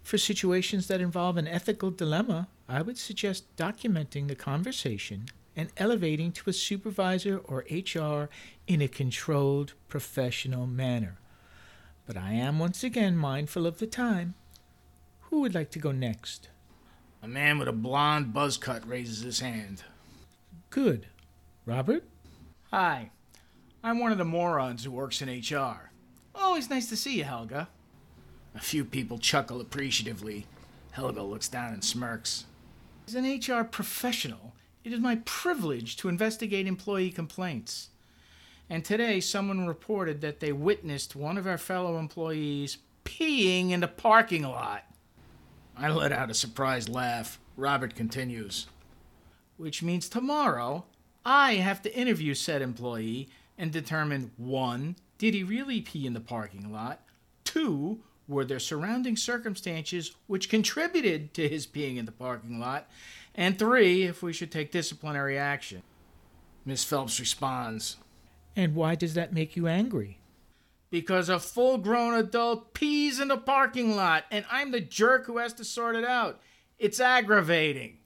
For 0.04 0.18
situations 0.18 0.88
that 0.88 1.02
involve 1.02 1.36
an 1.36 1.50
ethical 1.50 1.92
dilemma, 1.92 2.48
I 2.70 2.82
would 2.82 2.98
suggest 2.98 3.54
documenting 3.58 4.30
the 4.30 4.36
conversation 4.36 5.26
and 5.54 5.70
elevating 5.76 6.32
to 6.32 6.50
a 6.50 6.54
supervisor 6.54 7.40
or 7.40 7.66
HR 7.70 8.30
in 8.68 8.82
a 8.82 8.88
controlled, 8.88 9.74
professional 9.90 10.66
manner. 10.66 11.18
But 12.08 12.16
I 12.16 12.32
am 12.32 12.60
once 12.60 12.86
again 12.86 13.18
mindful 13.18 13.68
of 13.68 13.80
the 13.80 13.88
time. 13.88 14.36
Who 15.24 15.42
would 15.42 15.54
like 15.54 15.72
to 15.72 15.80
go 15.80 15.92
next? 15.92 16.48
A 17.26 17.28
man 17.28 17.58
with 17.58 17.68
a 17.68 17.74
blonde 17.74 18.34
buzz 18.34 18.56
cut 18.56 18.88
raises 18.88 19.22
his 19.22 19.40
hand. 19.40 19.82
Good. 20.70 21.08
Robert? 21.66 22.04
Hi. 22.70 23.10
I'm 23.84 23.98
one 23.98 24.12
of 24.12 24.20
the 24.20 24.24
morons 24.24 24.84
who 24.84 24.92
works 24.92 25.24
in 25.24 25.40
HR. 25.40 25.90
Always 26.36 26.70
nice 26.70 26.88
to 26.90 26.96
see 26.96 27.18
you, 27.18 27.24
Helga. 27.24 27.68
A 28.54 28.60
few 28.60 28.86
people 28.86 29.18
chuckle 29.18 29.60
appreciatively. 29.60 30.46
Helga 30.92 31.24
looks 31.24 31.48
down 31.48 31.74
and 31.74 31.84
smirks. 31.84 32.46
As 33.08 33.16
an 33.16 33.26
HR 33.26 33.64
professional, 33.64 34.54
it 34.84 34.94
is 34.94 35.00
my 35.00 35.16
privilege 35.26 35.98
to 35.98 36.10
investigate 36.10 36.68
employee 36.68 37.10
complaints. 37.10 37.90
And 38.70 38.86
today, 38.86 39.20
someone 39.20 39.66
reported 39.66 40.22
that 40.22 40.42
they 40.42 40.52
witnessed 40.52 41.16
one 41.16 41.40
of 41.40 41.48
our 41.48 41.58
fellow 41.58 41.98
employees 41.98 42.78
peeing 43.04 43.72
in 43.72 43.80
the 43.80 43.88
parking 43.88 44.44
lot. 44.44 44.84
I 45.78 45.90
let 45.90 46.12
out 46.12 46.30
a 46.30 46.34
surprised 46.34 46.90
laugh. 46.90 47.40
Robert 47.58 47.96
continues. 47.96 48.68
Which 49.58 49.84
means 49.84 50.10
tomorrow, 50.10 50.86
I 51.26 51.56
have 51.56 51.82
to 51.84 51.98
interview 51.98 52.34
said 52.34 52.62
employee 52.62 53.30
and 53.58 53.72
determine 53.72 54.32
one, 54.38 54.96
did 55.18 55.34
he 55.34 55.44
really 55.44 55.82
pee 55.82 56.06
in 56.06 56.14
the 56.14 56.20
parking 56.20 56.72
lot? 56.72 57.02
Two, 57.44 58.00
were 58.28 58.46
there 58.46 58.60
surrounding 58.60 59.16
circumstances 59.16 60.14
which 60.28 60.50
contributed 60.50 61.34
to 61.34 61.48
his 61.48 61.68
peeing 61.68 61.98
in 61.98 62.06
the 62.06 62.12
parking 62.12 62.60
lot? 62.60 62.90
And 63.34 63.58
three, 63.58 64.04
if 64.04 64.24
we 64.24 64.34
should 64.34 64.52
take 64.52 64.72
disciplinary 64.72 65.38
action. 65.38 65.84
Miss 66.66 66.84
Phelps 66.84 67.20
responds. 67.20 67.98
And 68.56 68.76
why 68.76 68.96
does 68.96 69.14
that 69.14 69.34
make 69.34 69.56
you 69.56 69.68
angry? 69.68 70.20
Because 70.96 71.28
a 71.28 71.40
full 71.40 71.78
grown 71.78 72.14
adult 72.14 72.74
pees 72.74 73.20
in 73.20 73.28
the 73.28 73.36
parking 73.36 73.98
lot, 73.98 74.24
and 74.32 74.46
I'm 74.50 74.72
the 74.72 74.80
jerk 74.80 75.26
who 75.26 75.40
has 75.40 75.52
to 75.56 75.66
sort 75.66 75.98
it 75.98 76.06
out. 76.06 76.40
It's 76.80 77.02
aggravating. 77.02 77.98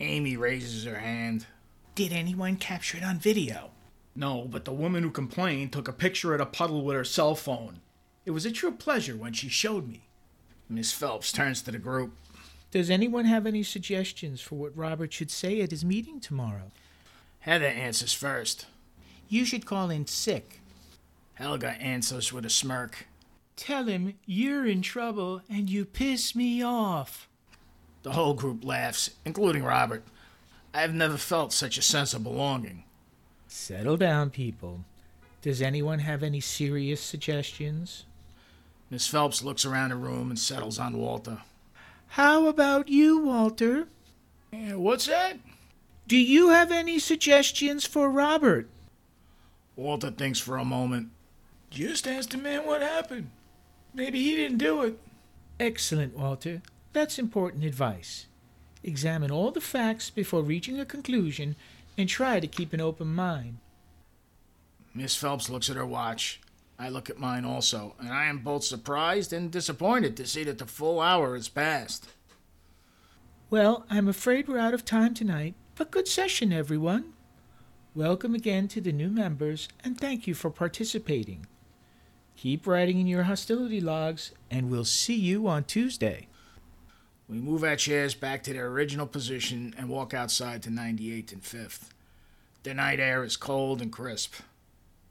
Amy 0.00 0.36
raises 0.36 0.84
her 0.84 0.98
hand. 0.98 1.46
Did 1.94 2.12
anyone 2.12 2.56
capture 2.56 2.98
it 2.98 3.04
on 3.04 3.16
video? 3.16 3.70
No, 4.14 4.46
but 4.50 4.66
the 4.66 4.70
woman 4.70 5.02
who 5.02 5.10
complained 5.10 5.72
took 5.72 5.88
a 5.88 5.94
picture 5.94 6.34
of 6.34 6.40
the 6.40 6.44
puddle 6.44 6.84
with 6.84 6.94
her 6.94 7.04
cell 7.04 7.34
phone. 7.34 7.80
It 8.26 8.32
was 8.32 8.44
a 8.44 8.52
true 8.52 8.72
pleasure 8.72 9.16
when 9.16 9.32
she 9.32 9.48
showed 9.48 9.88
me. 9.88 10.02
Miss 10.68 10.92
Phelps 10.92 11.32
turns 11.32 11.62
to 11.62 11.70
the 11.70 11.78
group. 11.78 12.12
Does 12.70 12.90
anyone 12.90 13.24
have 13.24 13.46
any 13.46 13.62
suggestions 13.62 14.42
for 14.42 14.56
what 14.56 14.76
Robert 14.76 15.10
should 15.14 15.30
say 15.30 15.62
at 15.62 15.70
his 15.70 15.86
meeting 15.86 16.20
tomorrow? 16.20 16.70
Heather 17.38 17.64
answers 17.64 18.12
first. 18.12 18.66
You 19.26 19.46
should 19.46 19.64
call 19.64 19.88
in 19.88 20.06
sick. 20.06 20.59
Helga 21.40 21.70
answers 21.80 22.34
with 22.34 22.44
a 22.44 22.50
smirk. 22.50 23.06
Tell 23.56 23.84
him 23.84 24.12
you're 24.26 24.66
in 24.66 24.82
trouble 24.82 25.40
and 25.48 25.70
you 25.70 25.86
piss 25.86 26.34
me 26.34 26.62
off. 26.62 27.28
The 28.02 28.12
whole 28.12 28.34
group 28.34 28.62
laughs, 28.62 29.10
including 29.24 29.64
Robert. 29.64 30.04
I 30.74 30.82
have 30.82 30.92
never 30.92 31.16
felt 31.16 31.54
such 31.54 31.78
a 31.78 31.82
sense 31.82 32.12
of 32.12 32.24
belonging. 32.24 32.84
Settle 33.48 33.96
down, 33.96 34.28
people. 34.28 34.84
Does 35.40 35.62
anyone 35.62 36.00
have 36.00 36.22
any 36.22 36.40
serious 36.40 37.00
suggestions? 37.00 38.04
Miss 38.90 39.06
Phelps 39.06 39.42
looks 39.42 39.64
around 39.64 39.90
the 39.90 39.96
room 39.96 40.28
and 40.28 40.38
settles 40.38 40.78
on 40.78 40.98
Walter. 40.98 41.38
How 42.08 42.48
about 42.48 42.88
you, 42.90 43.18
Walter? 43.18 43.88
Yeah, 44.52 44.74
what's 44.74 45.06
that? 45.06 45.38
Do 46.06 46.18
you 46.18 46.50
have 46.50 46.70
any 46.70 46.98
suggestions 46.98 47.86
for 47.86 48.10
Robert? 48.10 48.68
Walter 49.74 50.10
thinks 50.10 50.38
for 50.38 50.58
a 50.58 50.64
moment. 50.66 51.08
Just 51.70 52.06
ask 52.06 52.30
the 52.30 52.38
man 52.38 52.66
what 52.66 52.82
happened. 52.82 53.30
Maybe 53.94 54.22
he 54.22 54.36
didn't 54.36 54.58
do 54.58 54.82
it. 54.82 54.98
Excellent, 55.58 56.16
Walter. 56.16 56.62
That's 56.92 57.18
important 57.18 57.64
advice. 57.64 58.26
Examine 58.82 59.30
all 59.30 59.50
the 59.50 59.60
facts 59.60 60.10
before 60.10 60.42
reaching 60.42 60.80
a 60.80 60.84
conclusion 60.84 61.54
and 61.96 62.08
try 62.08 62.40
to 62.40 62.46
keep 62.46 62.72
an 62.72 62.80
open 62.80 63.14
mind. 63.14 63.58
Miss 64.94 65.14
Phelps 65.14 65.48
looks 65.48 65.70
at 65.70 65.76
her 65.76 65.86
watch. 65.86 66.40
I 66.78 66.88
look 66.88 67.10
at 67.10 67.18
mine 67.18 67.44
also, 67.44 67.94
and 68.00 68.10
I 68.10 68.24
am 68.24 68.38
both 68.38 68.64
surprised 68.64 69.32
and 69.32 69.50
disappointed 69.50 70.16
to 70.16 70.26
see 70.26 70.44
that 70.44 70.58
the 70.58 70.66
full 70.66 70.98
hour 70.98 71.34
has 71.34 71.48
passed. 71.48 72.08
Well, 73.50 73.84
I'm 73.90 74.08
afraid 74.08 74.48
we're 74.48 74.58
out 74.58 74.74
of 74.74 74.84
time 74.84 75.14
tonight, 75.14 75.54
but 75.76 75.90
good 75.90 76.08
session, 76.08 76.52
everyone. 76.52 77.12
Welcome 77.94 78.34
again 78.34 78.66
to 78.68 78.80
the 78.80 78.92
new 78.92 79.10
members, 79.10 79.68
and 79.84 80.00
thank 80.00 80.26
you 80.26 80.34
for 80.34 80.50
participating. 80.50 81.46
Keep 82.40 82.66
writing 82.66 82.98
in 82.98 83.06
your 83.06 83.24
hostility 83.24 83.82
logs, 83.82 84.32
and 84.50 84.70
we'll 84.70 84.86
see 84.86 85.14
you 85.14 85.46
on 85.46 85.62
Tuesday. 85.62 86.26
We 87.28 87.36
move 87.36 87.62
our 87.62 87.76
chairs 87.76 88.14
back 88.14 88.42
to 88.44 88.54
their 88.54 88.68
original 88.68 89.06
position 89.06 89.74
and 89.76 89.90
walk 89.90 90.14
outside 90.14 90.62
to 90.62 90.70
98th 90.70 91.34
and 91.34 91.42
5th. 91.42 91.90
The 92.62 92.72
night 92.72 92.98
air 92.98 93.24
is 93.24 93.36
cold 93.36 93.82
and 93.82 93.92
crisp. 93.92 94.36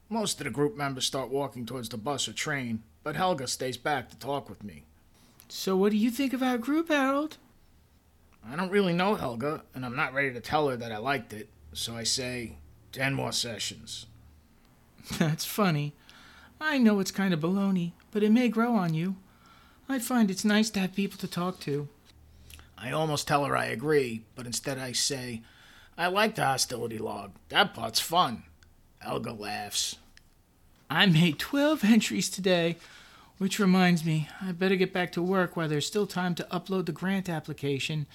Most 0.09 0.39
of 0.39 0.45
the 0.45 0.49
group 0.49 0.75
members 0.75 1.05
start 1.05 1.29
walking 1.29 1.67
towards 1.67 1.89
the 1.89 1.97
bus 1.97 2.27
or 2.27 2.33
train, 2.33 2.81
but 3.03 3.15
Helga 3.15 3.45
stays 3.45 3.77
back 3.77 4.09
to 4.09 4.17
talk 4.17 4.49
with 4.49 4.63
me. 4.63 4.85
So, 5.49 5.77
what 5.77 5.91
do 5.91 5.99
you 5.99 6.09
think 6.09 6.33
of 6.33 6.41
our 6.41 6.57
group, 6.57 6.87
Harold? 6.87 7.37
I 8.43 8.55
don't 8.55 8.71
really 8.71 8.93
know 8.93 9.13
Helga, 9.13 9.61
and 9.75 9.85
I'm 9.85 9.95
not 9.95 10.15
ready 10.15 10.33
to 10.33 10.41
tell 10.41 10.67
her 10.67 10.77
that 10.77 10.91
I 10.91 10.97
liked 10.97 11.33
it, 11.33 11.49
so 11.73 11.95
I 11.95 12.05
say, 12.05 12.53
ten 12.91 13.13
more 13.13 13.33
sessions. 13.33 14.07
That's 15.19 15.45
funny. 15.45 15.93
I 16.61 16.77
know 16.77 16.99
it's 16.99 17.11
kind 17.11 17.33
of 17.33 17.39
baloney, 17.39 17.93
but 18.11 18.23
it 18.23 18.31
may 18.31 18.49
grow 18.49 18.75
on 18.75 18.93
you. 18.93 19.15
I 19.87 19.99
find 19.99 20.29
it's 20.29 20.45
nice 20.45 20.69
to 20.71 20.79
have 20.79 20.93
people 20.93 21.17
to 21.19 21.27
talk 21.27 21.59
to. 21.61 21.87
I 22.77 22.91
almost 22.91 23.27
tell 23.27 23.45
her 23.45 23.57
I 23.57 23.65
agree, 23.65 24.23
but 24.35 24.45
instead 24.45 24.77
I 24.77 24.91
say, 24.91 25.41
I 25.97 26.07
like 26.07 26.35
the 26.35 26.45
hostility 26.45 26.97
log. 26.97 27.31
That 27.49 27.73
part's 27.73 27.99
fun. 27.99 28.43
Helga 28.99 29.33
laughs. 29.33 29.95
I 30.89 31.05
made 31.05 31.39
12 31.39 31.83
entries 31.83 32.29
today. 32.29 32.77
Which 33.37 33.57
reminds 33.57 34.03
me, 34.03 34.27
I 34.41 34.51
better 34.51 34.75
get 34.75 34.91
back 34.91 35.13
to 35.13 35.21
work 35.21 35.55
while 35.55 35.69
there's 35.69 35.87
still 35.87 36.05
time 36.05 36.35
to 36.35 36.47
upload 36.51 36.87
the 36.87 36.91
grant 36.91 37.29
application. 37.29 38.05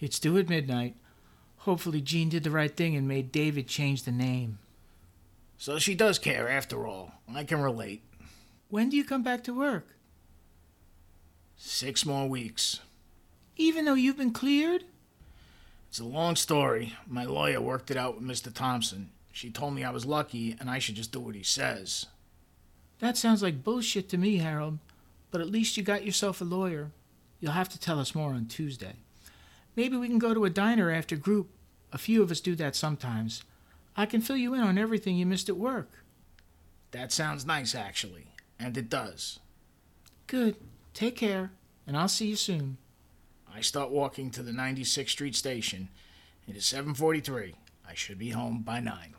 It's 0.00 0.18
due 0.18 0.36
at 0.36 0.50
midnight. 0.50 0.96
Hopefully, 1.60 2.02
Jean 2.02 2.28
did 2.28 2.44
the 2.44 2.50
right 2.50 2.76
thing 2.76 2.94
and 2.94 3.08
made 3.08 3.32
David 3.32 3.68
change 3.68 4.02
the 4.02 4.12
name. 4.12 4.58
So 5.58 5.78
she 5.78 5.94
does 5.94 6.18
care 6.18 6.48
after 6.48 6.86
all. 6.86 7.12
I 7.34 7.44
can 7.44 7.60
relate. 7.60 8.02
When 8.68 8.88
do 8.88 8.96
you 8.96 9.04
come 9.04 9.22
back 9.22 9.44
to 9.44 9.54
work? 9.54 9.88
Six 11.56 12.04
more 12.04 12.28
weeks. 12.28 12.80
Even 13.56 13.84
though 13.84 13.94
you've 13.94 14.18
been 14.18 14.32
cleared? 14.32 14.84
It's 15.88 15.98
a 15.98 16.04
long 16.04 16.36
story. 16.36 16.94
My 17.06 17.24
lawyer 17.24 17.60
worked 17.60 17.90
it 17.90 17.96
out 17.96 18.16
with 18.16 18.24
Mr. 18.24 18.52
Thompson. 18.52 19.10
She 19.32 19.50
told 19.50 19.74
me 19.74 19.84
I 19.84 19.90
was 19.90 20.04
lucky 20.04 20.56
and 20.60 20.68
I 20.68 20.78
should 20.78 20.96
just 20.96 21.12
do 21.12 21.20
what 21.20 21.34
he 21.34 21.42
says. 21.42 22.06
That 22.98 23.16
sounds 23.16 23.42
like 23.42 23.64
bullshit 23.64 24.08
to 24.10 24.18
me, 24.18 24.38
Harold. 24.38 24.78
But 25.30 25.40
at 25.40 25.50
least 25.50 25.76
you 25.76 25.82
got 25.82 26.04
yourself 26.04 26.40
a 26.40 26.44
lawyer. 26.44 26.90
You'll 27.40 27.52
have 27.52 27.68
to 27.70 27.80
tell 27.80 27.98
us 27.98 28.14
more 28.14 28.32
on 28.32 28.46
Tuesday. 28.46 28.94
Maybe 29.74 29.96
we 29.96 30.08
can 30.08 30.18
go 30.18 30.34
to 30.34 30.44
a 30.44 30.50
diner 30.50 30.90
after 30.90 31.16
group. 31.16 31.48
A 31.92 31.98
few 31.98 32.22
of 32.22 32.30
us 32.30 32.40
do 32.40 32.54
that 32.56 32.74
sometimes. 32.74 33.42
I 33.96 34.06
can 34.06 34.20
fill 34.20 34.36
you 34.36 34.54
in 34.54 34.60
on 34.60 34.78
everything 34.78 35.16
you 35.16 35.26
missed 35.26 35.48
at 35.48 35.56
work. 35.56 35.90
That 36.90 37.12
sounds 37.12 37.46
nice, 37.46 37.74
actually. 37.74 38.28
And 38.58 38.76
it 38.76 38.88
does. 38.88 39.38
Good. 40.26 40.56
Take 40.92 41.16
care, 41.16 41.52
and 41.86 41.96
I'll 41.96 42.08
see 42.08 42.28
you 42.28 42.36
soon. 42.36 42.78
I 43.52 43.60
start 43.60 43.90
walking 43.90 44.30
to 44.32 44.42
the 44.42 44.52
96th 44.52 45.10
Street 45.10 45.34
station. 45.34 45.88
It 46.48 46.56
is 46.56 46.64
7:43. 46.64 47.54
I 47.88 47.94
should 47.94 48.18
be 48.18 48.30
home 48.30 48.62
by 48.62 48.80
9. 48.80 49.14